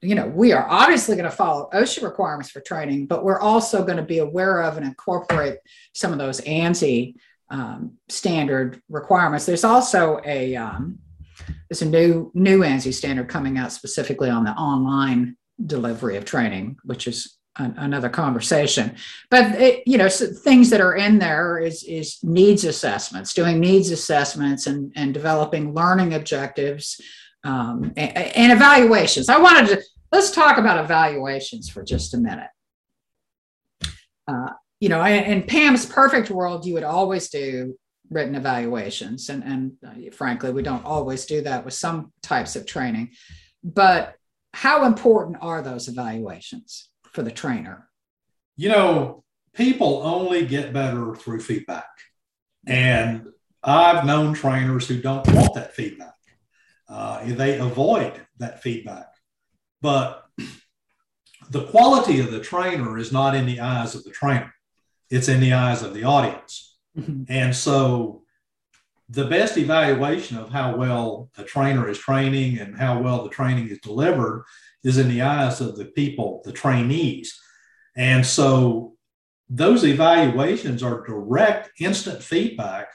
you 0.00 0.14
know 0.14 0.26
we 0.26 0.52
are 0.52 0.66
obviously 0.68 1.14
going 1.16 1.28
to 1.28 1.36
follow 1.36 1.68
OSHA 1.74 2.02
requirements 2.02 2.50
for 2.50 2.60
training, 2.60 3.06
but 3.06 3.24
we're 3.24 3.40
also 3.40 3.84
going 3.84 3.98
to 3.98 4.02
be 4.02 4.18
aware 4.18 4.62
of 4.62 4.76
and 4.76 4.86
incorporate 4.86 5.58
some 5.92 6.12
of 6.12 6.18
those 6.18 6.40
ANSI 6.42 7.14
um, 7.50 7.98
standard 8.08 8.80
requirements. 8.88 9.44
There's 9.44 9.64
also 9.64 10.20
a 10.24 10.56
um, 10.56 10.98
there's 11.68 11.82
a 11.82 11.86
new 11.86 12.30
new 12.34 12.60
ANSI 12.60 12.94
standard 12.94 13.28
coming 13.28 13.58
out 13.58 13.72
specifically 13.72 14.30
on 14.30 14.44
the 14.44 14.52
online 14.52 15.36
delivery 15.66 16.16
of 16.16 16.24
training, 16.24 16.76
which 16.84 17.06
is 17.06 17.36
an, 17.56 17.74
another 17.78 18.08
conversation. 18.08 18.96
But 19.30 19.60
it, 19.60 19.82
you 19.86 19.98
know, 19.98 20.08
so 20.08 20.26
things 20.26 20.70
that 20.70 20.80
are 20.80 20.96
in 20.96 21.18
there 21.18 21.58
is 21.58 21.82
is 21.84 22.18
needs 22.22 22.64
assessments, 22.64 23.34
doing 23.34 23.60
needs 23.60 23.90
assessments, 23.90 24.66
and 24.66 24.92
and 24.96 25.14
developing 25.14 25.74
learning 25.74 26.14
objectives 26.14 27.00
um, 27.44 27.92
and, 27.96 28.16
and 28.16 28.52
evaluations. 28.52 29.28
I 29.28 29.38
wanted 29.38 29.68
to 29.68 29.82
let's 30.12 30.30
talk 30.30 30.58
about 30.58 30.82
evaluations 30.82 31.68
for 31.68 31.84
just 31.84 32.14
a 32.14 32.18
minute. 32.18 32.50
Uh, 34.26 34.50
you 34.80 34.88
know, 34.88 35.04
in, 35.04 35.42
Pam's 35.44 35.86
perfect 35.86 36.30
world, 36.30 36.66
you 36.66 36.74
would 36.74 36.82
always 36.82 37.28
do 37.28 37.76
written 38.10 38.34
evaluations, 38.34 39.28
and 39.28 39.44
and 39.44 39.72
uh, 39.86 40.10
frankly, 40.12 40.52
we 40.52 40.62
don't 40.62 40.84
always 40.84 41.24
do 41.26 41.40
that 41.42 41.64
with 41.64 41.74
some 41.74 42.12
types 42.22 42.56
of 42.56 42.66
training. 42.66 43.10
But 43.62 44.14
how 44.52 44.84
important 44.84 45.38
are 45.40 45.62
those 45.62 45.88
evaluations 45.88 46.90
for 47.14 47.22
the 47.22 47.30
trainer? 47.30 47.88
You 48.56 48.68
know, 48.68 49.24
people 49.54 50.02
only 50.04 50.44
get 50.44 50.72
better 50.72 51.14
through 51.14 51.40
feedback. 51.40 51.88
And 52.66 53.28
I've 53.62 54.04
known 54.04 54.34
trainers 54.34 54.86
who 54.86 55.00
don't 55.00 55.26
want 55.32 55.54
that 55.54 55.74
feedback. 55.74 56.14
Uh, 56.88 57.24
they 57.24 57.58
avoid 57.58 58.20
that 58.38 58.62
feedback. 58.62 59.06
But 59.80 60.26
the 61.50 61.64
quality 61.66 62.20
of 62.20 62.30
the 62.30 62.40
trainer 62.40 62.98
is 62.98 63.12
not 63.12 63.34
in 63.34 63.46
the 63.46 63.60
eyes 63.60 63.94
of 63.94 64.04
the 64.04 64.10
trainer, 64.10 64.52
it's 65.10 65.28
in 65.28 65.40
the 65.40 65.52
eyes 65.52 65.82
of 65.82 65.94
the 65.94 66.04
audience. 66.04 66.76
And 67.28 67.54
so 67.54 68.22
the 69.08 69.26
best 69.26 69.56
evaluation 69.58 70.38
of 70.38 70.50
how 70.50 70.76
well 70.76 71.30
a 71.36 71.44
trainer 71.44 71.88
is 71.88 71.98
training 71.98 72.58
and 72.58 72.76
how 72.76 73.00
well 73.00 73.22
the 73.22 73.30
training 73.30 73.68
is 73.68 73.78
delivered 73.78 74.44
is 74.84 74.98
in 74.98 75.08
the 75.08 75.22
eyes 75.22 75.60
of 75.60 75.76
the 75.76 75.86
people, 75.86 76.42
the 76.44 76.52
trainees. 76.52 77.38
And 77.96 78.24
so 78.24 78.94
those 79.48 79.84
evaluations 79.84 80.82
are 80.82 81.06
direct, 81.06 81.70
instant 81.80 82.22
feedback 82.22 82.88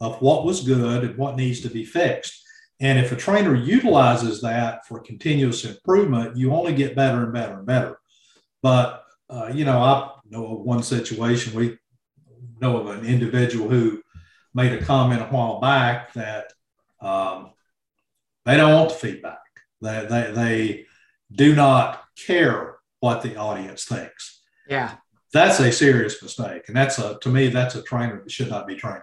of 0.00 0.20
what 0.20 0.44
was 0.44 0.66
good 0.66 1.04
and 1.04 1.16
what 1.16 1.36
needs 1.36 1.60
to 1.60 1.68
be 1.68 1.84
fixed. 1.84 2.42
And 2.80 2.98
if 2.98 3.12
a 3.12 3.16
trainer 3.16 3.54
utilizes 3.54 4.40
that 4.40 4.86
for 4.86 5.00
continuous 5.00 5.64
improvement, 5.64 6.36
you 6.36 6.52
only 6.52 6.74
get 6.74 6.96
better 6.96 7.22
and 7.22 7.32
better 7.32 7.58
and 7.58 7.66
better. 7.66 7.98
But, 8.62 9.04
uh, 9.30 9.50
you 9.54 9.64
know, 9.64 9.78
I 9.78 10.10
know 10.28 10.58
of 10.58 10.60
one 10.62 10.82
situation, 10.82 11.54
we 11.54 11.78
know 12.60 12.78
of 12.78 12.86
an 12.88 13.06
individual 13.06 13.68
who 13.68 14.02
made 14.54 14.72
a 14.72 14.84
comment 14.84 15.22
a 15.22 15.26
while 15.26 15.60
back 15.60 16.12
that 16.14 16.52
um, 17.00 17.52
they 18.44 18.56
don't 18.56 18.74
want 18.74 18.90
the 18.90 18.96
feedback. 18.96 19.38
They, 19.80 20.06
they, 20.08 20.32
they 20.32 20.86
do 21.34 21.54
not 21.54 22.04
care 22.16 22.76
what 23.00 23.22
the 23.22 23.36
audience 23.36 23.84
thinks. 23.84 24.42
Yeah. 24.68 24.94
That's 25.32 25.60
a 25.60 25.72
serious 25.72 26.22
mistake. 26.22 26.64
And 26.68 26.76
that's 26.76 26.98
a, 26.98 27.18
to 27.20 27.28
me, 27.28 27.48
that's 27.48 27.74
a 27.74 27.82
trainer 27.82 28.20
that 28.22 28.30
should 28.30 28.50
not 28.50 28.66
be 28.66 28.76
training. 28.76 29.02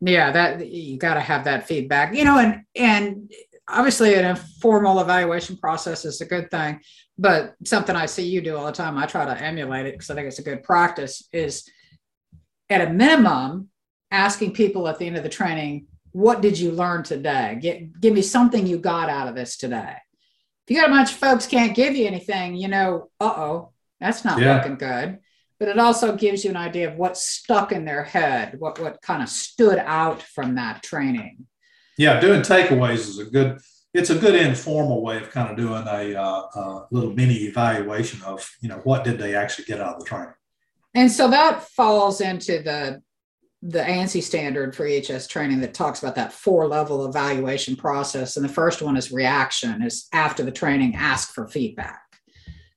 Yeah, 0.00 0.30
that 0.32 0.66
you 0.66 0.96
got 0.96 1.14
to 1.14 1.20
have 1.20 1.44
that 1.44 1.66
feedback, 1.66 2.14
you 2.14 2.24
know, 2.24 2.38
and 2.38 2.62
and 2.74 3.30
obviously 3.68 4.14
an 4.14 4.24
informal 4.24 5.00
evaluation 5.00 5.58
process 5.58 6.06
is 6.06 6.22
a 6.22 6.24
good 6.24 6.50
thing, 6.50 6.80
but 7.18 7.54
something 7.64 7.94
I 7.94 8.06
see 8.06 8.26
you 8.26 8.40
do 8.40 8.56
all 8.56 8.64
the 8.64 8.72
time, 8.72 8.96
I 8.96 9.04
try 9.04 9.26
to 9.26 9.42
emulate 9.42 9.86
it 9.86 9.92
because 9.92 10.08
I 10.08 10.14
think 10.14 10.26
it's 10.26 10.38
a 10.38 10.42
good 10.42 10.62
practice. 10.62 11.28
Is 11.34 11.68
at 12.70 12.88
a 12.88 12.90
minimum 12.90 13.68
asking 14.10 14.54
people 14.54 14.88
at 14.88 14.98
the 14.98 15.06
end 15.06 15.18
of 15.18 15.22
the 15.22 15.28
training, 15.28 15.86
"What 16.12 16.40
did 16.40 16.58
you 16.58 16.70
learn 16.70 17.02
today? 17.02 17.58
Get, 17.60 18.00
give 18.00 18.14
me 18.14 18.22
something 18.22 18.66
you 18.66 18.78
got 18.78 19.10
out 19.10 19.28
of 19.28 19.34
this 19.34 19.58
today." 19.58 19.96
If 20.70 20.76
you 20.76 20.80
got 20.80 20.90
a 20.90 20.92
bunch 20.94 21.10
of 21.10 21.18
folks 21.18 21.46
can't 21.46 21.74
give 21.74 21.96
you 21.96 22.06
anything, 22.06 22.54
you 22.54 22.68
know, 22.68 23.10
uh 23.20 23.34
oh, 23.36 23.72
that's 24.00 24.24
not 24.24 24.38
Yeah. 24.40 24.56
looking 24.56 24.76
good 24.76 25.18
but 25.60 25.68
it 25.68 25.78
also 25.78 26.16
gives 26.16 26.42
you 26.42 26.50
an 26.50 26.56
idea 26.56 26.90
of 26.90 26.96
what 26.96 27.18
stuck 27.18 27.70
in 27.70 27.84
their 27.84 28.02
head, 28.02 28.58
what 28.58 28.80
what 28.80 29.00
kind 29.02 29.22
of 29.22 29.28
stood 29.28 29.78
out 29.78 30.22
from 30.22 30.54
that 30.54 30.82
training. 30.82 31.46
Yeah, 31.98 32.18
doing 32.18 32.40
takeaways 32.40 33.06
is 33.06 33.18
a 33.18 33.26
good. 33.26 33.58
It's 33.92 34.08
a 34.08 34.14
good 34.14 34.36
informal 34.36 35.02
way 35.02 35.16
of 35.16 35.30
kind 35.30 35.50
of 35.50 35.56
doing 35.56 35.84
a 35.86 36.14
uh, 36.14 36.42
uh, 36.54 36.86
little 36.92 37.12
mini 37.12 37.34
evaluation 37.34 38.22
of 38.22 38.48
you 38.60 38.68
know 38.68 38.80
what 38.84 39.04
did 39.04 39.18
they 39.18 39.34
actually 39.34 39.66
get 39.66 39.80
out 39.80 39.94
of 39.96 40.00
the 40.00 40.06
training. 40.06 40.32
And 40.94 41.12
so 41.12 41.28
that 41.28 41.68
falls 41.68 42.20
into 42.20 42.62
the 42.62 43.02
the 43.62 43.80
ANSI 43.80 44.22
standard 44.22 44.74
for 44.74 44.86
EHS 44.86 45.28
training 45.28 45.60
that 45.60 45.74
talks 45.74 46.02
about 46.02 46.14
that 46.14 46.32
four 46.32 46.66
level 46.66 47.06
evaluation 47.06 47.76
process. 47.76 48.36
And 48.36 48.44
the 48.44 48.52
first 48.52 48.80
one 48.80 48.96
is 48.96 49.12
reaction, 49.12 49.82
is 49.82 50.08
after 50.12 50.42
the 50.42 50.50
training, 50.50 50.94
ask 50.94 51.34
for 51.34 51.46
feedback. 51.46 52.02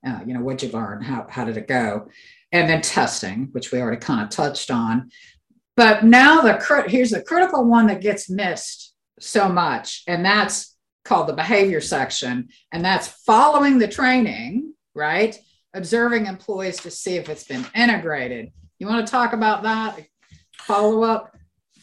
Uh, 0.06 0.20
you 0.26 0.34
know, 0.34 0.42
what'd 0.42 0.62
you 0.62 0.78
learn? 0.78 1.02
How, 1.02 1.26
how 1.30 1.46
did 1.46 1.56
it 1.56 1.68
go? 1.68 2.10
And 2.52 2.70
then 2.70 2.82
testing, 2.82 3.48
which 3.54 3.72
we 3.72 3.80
already 3.80 3.98
kind 3.98 4.22
of 4.22 4.30
touched 4.30 4.70
on. 4.70 5.10
But 5.76 6.04
now 6.04 6.42
the 6.42 6.86
here's 6.88 7.12
the 7.12 7.22
critical 7.22 7.66
one 7.66 7.88
that 7.88 8.02
gets 8.02 8.30
missed 8.30 8.94
so 9.20 9.50
much, 9.50 10.04
and 10.06 10.24
that's 10.24 10.76
called 11.04 11.28
the 11.28 11.34
behavior 11.34 11.82
section. 11.82 12.50
And 12.72 12.84
that's 12.84 13.08
following 13.08 13.80
the 13.80 13.88
training, 13.88 14.74
right? 14.94 15.38
Observing 15.74 16.28
employees 16.28 16.78
to 16.82 16.92
see 16.92 17.16
if 17.16 17.30
it's 17.30 17.46
been 17.46 17.66
integrated. 17.74 18.52
You 18.78 18.88
want 18.88 19.06
to 19.08 19.12
talk 19.12 19.34
about 19.34 19.64
that? 19.64 20.00
Follow 20.64 21.04
up? 21.04 21.36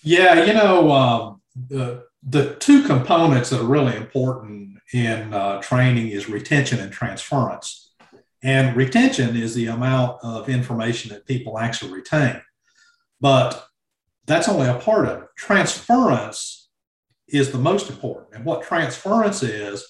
Yeah, 0.03 0.45
you 0.45 0.55
know 0.55 0.91
um, 0.91 1.43
the 1.69 2.05
the 2.23 2.55
two 2.57 2.83
components 2.85 3.51
that 3.51 3.61
are 3.61 3.67
really 3.67 3.97
important 3.97 4.79
in 4.93 5.33
uh, 5.33 5.61
training 5.61 6.09
is 6.09 6.29
retention 6.29 6.81
and 6.81 6.93
transference. 6.93 7.95
And 8.43 8.75
retention 8.75 9.37
is 9.37 9.55
the 9.55 9.67
amount 9.67 10.19
of 10.23 10.49
information 10.49 11.11
that 11.11 11.27
people 11.27 11.59
actually 11.59 11.93
retain, 11.93 12.41
but 13.21 13.67
that's 14.27 14.49
only 14.49 14.69
a 14.69 14.79
part 14.79 15.07
of 15.07 15.23
it. 15.23 15.29
Transference 15.37 16.71
is 17.29 17.53
the 17.53 17.59
most 17.59 17.91
important. 17.91 18.35
And 18.35 18.45
what 18.45 18.63
transference 18.63 19.43
is, 19.43 19.87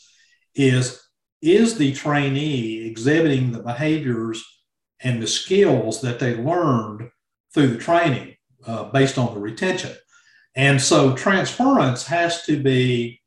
is 0.54 1.00
is 1.42 1.78
the 1.78 1.92
trainee 1.94 2.86
exhibiting 2.86 3.52
the 3.52 3.62
behaviors 3.62 4.44
and 5.00 5.22
the 5.22 5.26
skills 5.26 6.02
that 6.02 6.18
they 6.18 6.34
learned 6.36 7.08
through 7.54 7.68
the 7.68 7.78
training 7.78 8.36
uh, 8.66 8.84
based 8.84 9.18
on 9.18 9.34
the 9.34 9.40
retention. 9.40 9.92
And 10.56 10.80
so 10.80 11.14
transference 11.14 12.06
has 12.06 12.42
to 12.44 12.60
be 12.60 13.20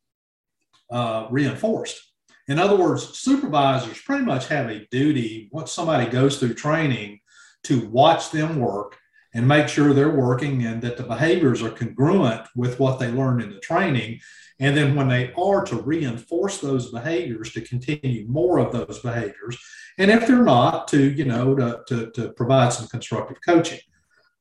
uh, 0.89 1.27
reinforced. 1.29 1.99
In 2.47 2.59
other 2.59 2.75
words, 2.75 3.17
supervisors 3.17 4.01
pretty 4.01 4.25
much 4.25 4.47
have 4.49 4.69
a 4.69 4.86
duty 4.91 5.49
once 5.51 5.71
somebody 5.71 6.09
goes 6.09 6.39
through 6.39 6.55
training 6.55 7.21
to 7.63 7.88
watch 7.88 8.31
them 8.31 8.59
work 8.59 8.97
and 9.34 9.47
make 9.47 9.67
sure 9.67 9.93
they're 9.93 10.09
working 10.09 10.65
and 10.65 10.81
that 10.81 10.97
the 10.97 11.03
behaviors 11.03 11.63
are 11.63 11.71
congruent 11.71 12.45
with 12.55 12.79
what 12.79 12.99
they 12.99 13.09
learned 13.09 13.41
in 13.41 13.51
the 13.51 13.59
training. 13.59 14.19
And 14.59 14.77
then 14.77 14.93
when 14.93 15.07
they 15.07 15.34
are 15.34 15.63
to 15.65 15.77
reinforce 15.77 16.59
those 16.59 16.91
behaviors 16.91 17.51
to 17.53 17.61
continue 17.61 18.27
more 18.27 18.59
of 18.59 18.71
those 18.71 18.99
behaviors. 18.99 19.57
And 19.97 20.11
if 20.11 20.27
they're 20.27 20.43
not, 20.43 20.88
to, 20.89 21.11
you 21.11 21.25
know, 21.25 21.55
to, 21.55 21.81
to, 21.88 22.11
to 22.11 22.34
provide 22.34 22.73
some 22.73 22.88
constructive 22.88 23.38
coaching. 23.45 23.79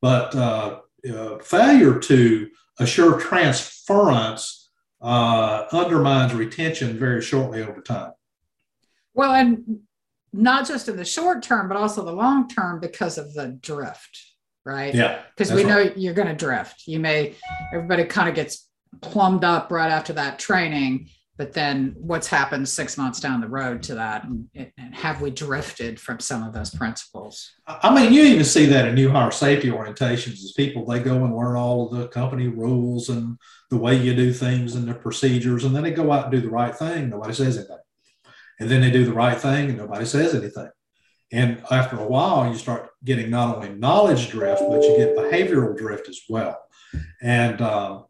But 0.02 0.34
uh, 0.34 0.80
uh, 1.10 1.38
failure 1.38 1.98
to 1.98 2.48
assure 2.78 3.18
transference 3.20 4.70
uh, 5.00 5.64
undermines 5.72 6.32
retention 6.34 6.98
very 6.98 7.20
shortly 7.20 7.62
over 7.62 7.80
time. 7.80 8.12
Well, 9.14 9.32
and 9.32 9.80
not 10.32 10.66
just 10.66 10.88
in 10.88 10.96
the 10.96 11.04
short 11.04 11.42
term, 11.42 11.68
but 11.68 11.76
also 11.76 12.04
the 12.04 12.12
long 12.12 12.48
term 12.48 12.80
because 12.80 13.18
of 13.18 13.34
the 13.34 13.48
drift. 13.48 14.18
right? 14.64 14.94
Yeah. 14.94 15.22
Because 15.36 15.52
we 15.52 15.64
know 15.64 15.92
you're 15.96 16.14
going 16.14 16.28
to 16.28 16.34
drift. 16.34 16.86
You 16.86 17.00
may, 17.00 17.34
everybody 17.74 18.04
kind 18.04 18.28
of 18.28 18.34
gets 18.34 18.68
plumbed 19.00 19.44
up 19.44 19.70
right 19.72 19.90
after 19.90 20.12
that 20.14 20.38
training 20.38 21.08
but 21.42 21.52
then 21.54 21.92
what's 21.98 22.28
happened 22.28 22.68
six 22.68 22.96
months 22.96 23.18
down 23.18 23.40
the 23.40 23.48
road 23.48 23.82
to 23.82 23.96
that 23.96 24.22
and, 24.22 24.48
and, 24.54 24.94
have 24.94 25.20
we 25.20 25.28
drifted 25.28 25.98
from 25.98 26.20
some 26.20 26.44
of 26.44 26.52
those 26.52 26.70
principles? 26.70 27.54
I 27.66 27.92
mean 27.92 28.12
you 28.12 28.22
even 28.22 28.44
see 28.44 28.66
that 28.66 28.86
in 28.86 28.94
new 28.94 29.10
hire 29.10 29.32
safety 29.32 29.70
orientations 29.70 30.34
as 30.34 30.52
people 30.56 30.86
they 30.86 31.00
go 31.00 31.24
and 31.24 31.34
learn 31.36 31.56
all 31.56 31.86
of 31.86 31.98
the 31.98 32.06
company 32.06 32.46
rules 32.46 33.08
and 33.08 33.36
the 33.70 33.76
way 33.76 33.96
you 33.96 34.14
do 34.14 34.32
things 34.32 34.76
and 34.76 34.86
the 34.86 34.94
procedures 34.94 35.64
and 35.64 35.74
then 35.74 35.82
they 35.82 35.90
go 35.90 36.12
out 36.12 36.24
and 36.24 36.32
do 36.32 36.40
the 36.40 36.48
right 36.48 36.76
thing 36.76 37.10
nobody 37.10 37.34
says 37.34 37.58
anything. 37.58 37.78
And 38.60 38.70
then 38.70 38.80
they 38.80 38.92
do 38.92 39.04
the 39.04 39.12
right 39.12 39.36
thing 39.36 39.70
and 39.70 39.78
nobody 39.78 40.04
says 40.04 40.36
anything. 40.36 40.70
And 41.32 41.60
after 41.72 41.98
a 41.98 42.06
while 42.06 42.48
you 42.52 42.56
start 42.56 42.90
getting 43.02 43.30
not 43.30 43.56
only 43.56 43.70
knowledge 43.70 44.30
drift 44.30 44.62
but 44.68 44.84
you 44.84 44.96
get 44.96 45.16
behavioral 45.16 45.76
drift 45.76 46.08
as 46.08 46.20
well. 46.28 46.56
And 47.20 47.60
uh, 47.60 48.02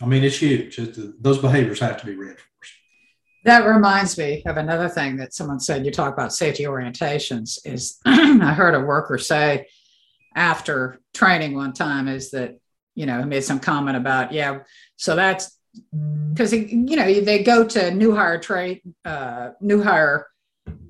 i 0.00 0.06
mean 0.06 0.24
it's 0.24 0.38
huge. 0.38 0.80
Those 1.20 1.36
behaviors 1.36 1.80
have 1.80 2.00
to 2.00 2.06
be 2.06 2.14
reinforced 2.14 2.48
that 3.48 3.66
reminds 3.66 4.18
me 4.18 4.42
of 4.46 4.56
another 4.56 4.88
thing 4.88 5.16
that 5.16 5.34
someone 5.34 5.60
said. 5.60 5.84
You 5.84 5.92
talk 5.92 6.12
about 6.12 6.32
safety 6.32 6.64
orientations. 6.64 7.58
Is 7.64 7.98
I 8.04 8.52
heard 8.52 8.74
a 8.74 8.80
worker 8.80 9.18
say 9.18 9.66
after 10.34 11.00
training 11.14 11.54
one 11.54 11.72
time 11.72 12.08
is 12.08 12.30
that 12.30 12.58
you 12.94 13.06
know 13.06 13.18
he 13.18 13.24
made 13.24 13.44
some 13.44 13.60
comment 13.60 13.96
about 13.96 14.32
yeah. 14.32 14.60
So 14.96 15.16
that's 15.16 15.58
because 16.32 16.52
you 16.52 16.96
know 16.96 17.20
they 17.20 17.42
go 17.42 17.66
to 17.66 17.90
new 17.90 18.14
hire 18.14 18.38
trade 18.38 18.82
uh, 19.04 19.50
new 19.60 19.82
hire 19.82 20.26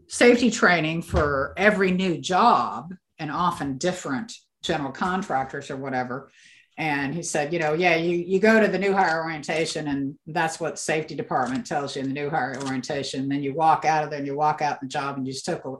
safety 0.09 0.51
training 0.51 1.03
for 1.03 1.55
every 1.57 1.91
new 1.91 2.19
job 2.19 2.95
and 3.19 3.31
often 3.31 3.79
different 3.79 4.33
general 4.63 4.91
contractors 4.91 5.71
or 5.71 5.77
whatever 5.77 6.31
and 6.79 7.15
he 7.15 7.23
said 7.23 7.53
you 7.53 7.59
know 7.59 7.75
yeah 7.75 7.97
you, 7.97 8.17
you 8.17 8.41
go 8.41 8.61
to 8.61 8.69
the 8.69 8.79
new 8.79 8.93
hire 8.93 9.23
orientation 9.23 9.89
and 9.89 10.19
that's 10.27 10.61
what 10.61 10.79
safety 10.79 11.15
department 11.15 11.67
tells 11.67 11.97
you 11.97 12.03
in 12.03 12.09
the 12.09 12.15
new 12.15 12.31
hire 12.31 12.57
orientation. 12.63 13.23
And 13.23 13.31
then 13.31 13.43
you 13.43 13.55
walk 13.55 13.85
out 13.85 14.05
of 14.05 14.11
there 14.11 14.19
and 14.19 14.27
you 14.27 14.37
walk 14.37 14.63
out 14.63 14.81
the 14.81 14.87
job 14.87 15.17
and 15.17 15.27
you 15.27 15.33
just 15.33 15.45
took 15.45 15.65
a, 15.65 15.77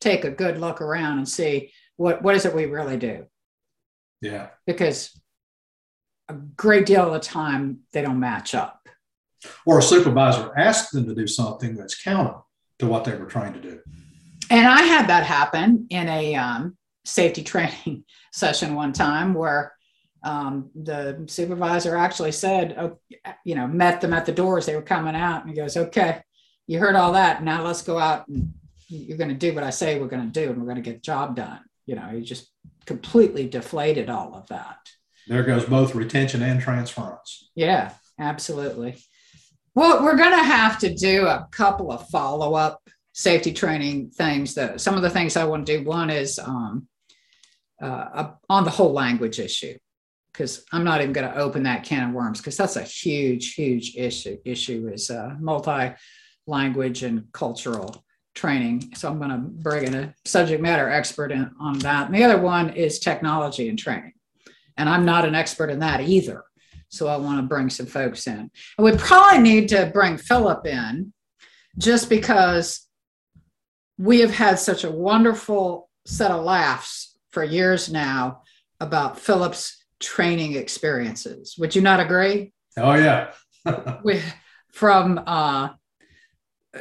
take 0.00 0.24
a 0.24 0.30
good 0.30 0.58
look 0.58 0.80
around 0.80 1.18
and 1.18 1.28
see 1.28 1.72
what 1.96 2.22
what 2.22 2.34
is 2.34 2.44
it 2.44 2.54
we 2.54 2.66
really 2.66 2.96
do? 2.96 3.26
Yeah. 4.20 4.48
Because 4.66 5.18
a 6.28 6.34
great 6.34 6.86
deal 6.86 7.06
of 7.06 7.12
the 7.12 7.20
time 7.20 7.80
they 7.92 8.02
don't 8.02 8.20
match 8.20 8.54
up. 8.54 8.80
Or 9.66 9.78
a 9.78 9.82
supervisor 9.82 10.56
asks 10.56 10.92
them 10.92 11.06
to 11.06 11.14
do 11.14 11.26
something 11.26 11.74
that's 11.74 12.00
counter 12.00 12.36
to 12.78 12.86
what 12.86 13.04
they 13.04 13.16
were 13.16 13.26
trying 13.26 13.54
to 13.54 13.60
do. 13.60 13.80
And 14.50 14.66
i 14.66 14.82
had 14.82 15.08
that 15.08 15.24
happen 15.24 15.86
in 15.90 16.08
a 16.08 16.34
um, 16.34 16.76
safety 17.04 17.42
training 17.52 18.04
session 18.32 18.74
one 18.74 18.92
time 18.92 19.34
where 19.34 19.72
um, 20.24 20.70
the 20.74 21.24
supervisor 21.26 21.96
actually 21.96 22.32
said, 22.32 22.76
oh, 22.78 22.98
you 23.44 23.54
know, 23.54 23.66
met 23.66 24.00
them 24.00 24.12
at 24.12 24.26
the 24.26 24.32
doors. 24.32 24.66
They 24.66 24.76
were 24.76 24.82
coming 24.82 25.16
out, 25.16 25.42
and 25.42 25.50
he 25.50 25.56
goes, 25.56 25.76
"Okay, 25.76 26.20
you 26.66 26.78
heard 26.78 26.94
all 26.94 27.12
that. 27.12 27.42
Now 27.42 27.64
let's 27.64 27.82
go 27.82 27.98
out 27.98 28.28
and 28.28 28.52
you're 28.88 29.18
going 29.18 29.30
to 29.30 29.34
do 29.34 29.54
what 29.54 29.64
I 29.64 29.70
say 29.70 29.98
we're 29.98 30.06
going 30.06 30.30
to 30.30 30.40
do, 30.40 30.50
and 30.50 30.58
we're 30.58 30.66
going 30.66 30.76
to 30.76 30.82
get 30.82 30.96
the 30.96 31.00
job 31.00 31.36
done." 31.36 31.60
You 31.86 31.96
know, 31.96 32.08
he 32.12 32.22
just 32.22 32.50
completely 32.86 33.48
deflated 33.48 34.10
all 34.10 34.34
of 34.34 34.46
that. 34.48 34.78
There 35.26 35.42
goes 35.42 35.64
both 35.64 35.94
retention 35.94 36.42
and 36.42 36.60
transference. 36.60 37.50
Yeah, 37.54 37.92
absolutely. 38.18 39.02
Well, 39.74 40.04
we're 40.04 40.16
going 40.16 40.36
to 40.36 40.44
have 40.44 40.78
to 40.80 40.94
do 40.94 41.26
a 41.26 41.48
couple 41.50 41.90
of 41.90 42.08
follow 42.08 42.54
up 42.54 42.80
safety 43.12 43.52
training 43.52 44.10
things. 44.10 44.54
That 44.54 44.80
some 44.80 44.94
of 44.94 45.02
the 45.02 45.10
things 45.10 45.36
I 45.36 45.44
want 45.44 45.66
to 45.66 45.78
do. 45.78 45.84
One 45.84 46.10
is 46.10 46.38
um, 46.38 46.86
uh, 47.82 48.30
on 48.48 48.62
the 48.62 48.70
whole 48.70 48.92
language 48.92 49.40
issue 49.40 49.76
because 50.32 50.64
I'm 50.72 50.84
not 50.84 51.00
even 51.00 51.12
going 51.12 51.30
to 51.30 51.38
open 51.38 51.64
that 51.64 51.84
can 51.84 52.08
of 52.08 52.14
worms 52.14 52.40
because 52.40 52.56
that's 52.56 52.76
a 52.76 52.82
huge, 52.82 53.54
huge 53.54 53.96
issue. 53.96 54.38
Issue 54.44 54.90
is 54.92 55.10
uh, 55.10 55.34
multi-language 55.38 57.02
and 57.02 57.30
cultural 57.32 58.04
training. 58.34 58.94
So 58.94 59.10
I'm 59.10 59.18
going 59.18 59.30
to 59.30 59.38
bring 59.38 59.84
in 59.84 59.94
a 59.94 60.14
subject 60.24 60.62
matter 60.62 60.88
expert 60.88 61.32
in, 61.32 61.50
on 61.60 61.78
that. 61.80 62.06
And 62.06 62.14
the 62.14 62.24
other 62.24 62.40
one 62.40 62.70
is 62.70 62.98
technology 62.98 63.68
and 63.68 63.78
training, 63.78 64.14
and 64.76 64.88
I'm 64.88 65.04
not 65.04 65.26
an 65.26 65.34
expert 65.34 65.70
in 65.70 65.80
that 65.80 66.00
either. 66.00 66.44
So 66.88 67.08
I 67.08 67.16
want 67.16 67.38
to 67.38 67.46
bring 67.46 67.70
some 67.70 67.86
folks 67.86 68.26
in, 68.26 68.38
and 68.38 68.50
we 68.78 68.96
probably 68.96 69.38
need 69.38 69.68
to 69.70 69.90
bring 69.92 70.18
Philip 70.18 70.66
in, 70.66 71.12
just 71.78 72.08
because 72.08 72.86
we 73.98 74.20
have 74.20 74.34
had 74.34 74.58
such 74.58 74.84
a 74.84 74.90
wonderful 74.90 75.88
set 76.06 76.30
of 76.30 76.44
laughs 76.44 77.16
for 77.30 77.44
years 77.44 77.90
now 77.90 78.42
about 78.80 79.18
Philip's 79.18 79.81
training 80.02 80.54
experiences. 80.54 81.56
Would 81.58 81.74
you 81.74 81.82
not 81.82 82.00
agree? 82.00 82.52
Oh 82.76 82.94
yeah. 82.94 83.32
we 84.04 84.20
from 84.72 85.22
uh 85.26 85.70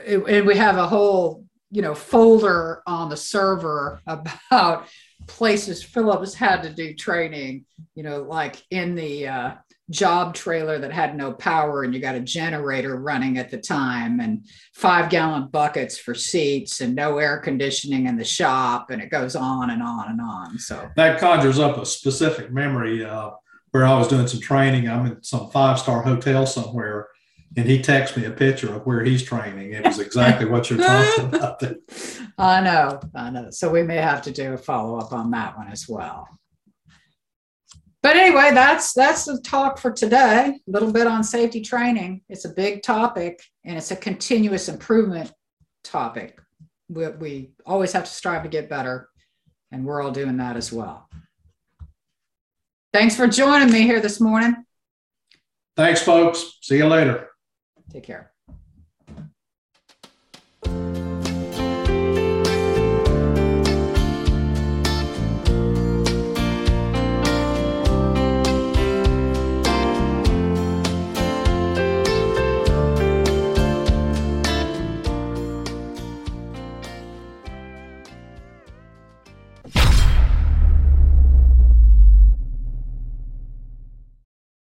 and 0.08 0.46
we 0.48 0.56
have 0.56 0.78
a 0.78 0.88
whole 0.88 1.46
you 1.70 1.82
know 1.82 1.94
folder 1.94 2.82
on 2.88 3.10
the 3.10 3.18
server 3.18 4.02
about 4.08 4.88
places 5.28 5.84
Philip's 5.84 6.34
had 6.34 6.64
to 6.64 6.70
do 6.70 6.94
training, 6.94 7.66
you 7.96 8.04
know, 8.04 8.24
like 8.24 8.62
in 8.70 8.96
the 8.96 9.28
uh, 9.28 9.54
job 9.92 10.34
trailer 10.34 10.80
that 10.80 10.92
had 10.92 11.16
no 11.16 11.34
power 11.34 11.84
and 11.84 11.94
you 11.94 12.00
got 12.00 12.16
a 12.16 12.20
generator 12.20 12.96
running 12.96 13.38
at 13.38 13.52
the 13.52 13.58
time 13.58 14.20
and 14.20 14.48
five 14.74 15.10
gallon 15.10 15.48
buckets 15.50 15.98
for 15.98 16.16
seats 16.16 16.82
and 16.82 16.96
no 16.96 17.18
air 17.18 17.38
conditioning 17.38 18.08
in 18.08 18.18
the 18.18 18.24
shop 18.24 18.90
and 18.90 19.02
it 19.02 19.10
goes 19.10 19.36
on 19.36 19.70
and 19.70 19.84
on 19.84 20.10
and 20.10 20.22
on. 20.22 20.58
So 20.58 20.90
that 20.96 21.20
conjures 21.20 21.60
up 21.60 21.78
a 21.78 21.86
specific 21.86 22.52
memory 22.52 23.06
uh, 23.06 23.32
where 23.72 23.86
i 23.86 23.98
was 23.98 24.08
doing 24.08 24.28
some 24.28 24.42
training. 24.42 24.90
I'm 24.90 25.06
in 25.06 25.24
some 25.24 25.50
five 25.52 25.78
star 25.78 26.02
hotel 26.02 26.46
somewhere 26.46 27.10
and 27.58 27.68
he 27.68 27.80
texted 27.80 28.18
me 28.18 28.26
a 28.26 28.32
picture 28.32 28.74
of 28.74 28.86
where 28.86 29.04
he's 29.04 29.24
training. 29.24 29.74
It 29.74 29.86
was 29.86 30.00
exactly 30.00 30.48
what 30.48 30.70
you're 30.70 30.80
talking 30.80 31.26
about 31.34 31.62
i 32.38 32.62
know 32.62 33.00
i 33.14 33.30
know. 33.30 33.50
So 33.52 33.70
we 33.70 33.84
may 33.84 33.98
have 33.98 34.22
to 34.24 34.32
do 34.32 34.54
a 34.54 34.58
follow-up 34.58 35.12
on 35.12 35.32
that 35.32 35.58
one 35.58 35.68
as 35.68 35.88
well 35.88 36.28
but 38.04 38.16
anyway, 38.16 38.52
that's 38.54 38.94
that's 38.94 39.26
the 39.26 39.40
talk 39.42 39.78
for 39.78 39.92
today. 39.92 40.60
A 40.68 40.72
little 40.72 40.92
bit 40.92 41.08
on 41.08 41.24
safety 41.24 41.62
training. 41.62 42.22
It's 42.30 42.46
a 42.46 42.50
big 42.50 42.82
topic 42.82 43.42
and 43.64 43.78
it's 43.78 43.92
a 43.92 43.96
continuous 43.96 44.70
improvement 44.70 45.32
topic. 45.84 46.40
We, 46.90 47.08
we 47.08 47.52
always 47.66 47.94
have 47.94 48.06
to 48.06 48.12
strive 48.12 48.44
to 48.44 48.50
get 48.50 48.70
better, 48.70 49.10
and 49.72 49.86
we're 49.86 50.02
all 50.02 50.12
doing 50.12 50.38
that 50.38 50.58
as 50.58 50.72
well. 50.74 51.08
Thanks 52.94 53.16
for 53.16 53.28
joining 53.28 53.72
me 53.72 53.84
here 53.84 54.02
this 54.02 54.20
morning. 54.20 54.66
Thanks, 55.78 56.02
folks. 56.02 56.58
See 56.62 56.78
you 56.78 56.88
later. 56.88 57.30
Take 57.92 58.04
care. 58.04 58.31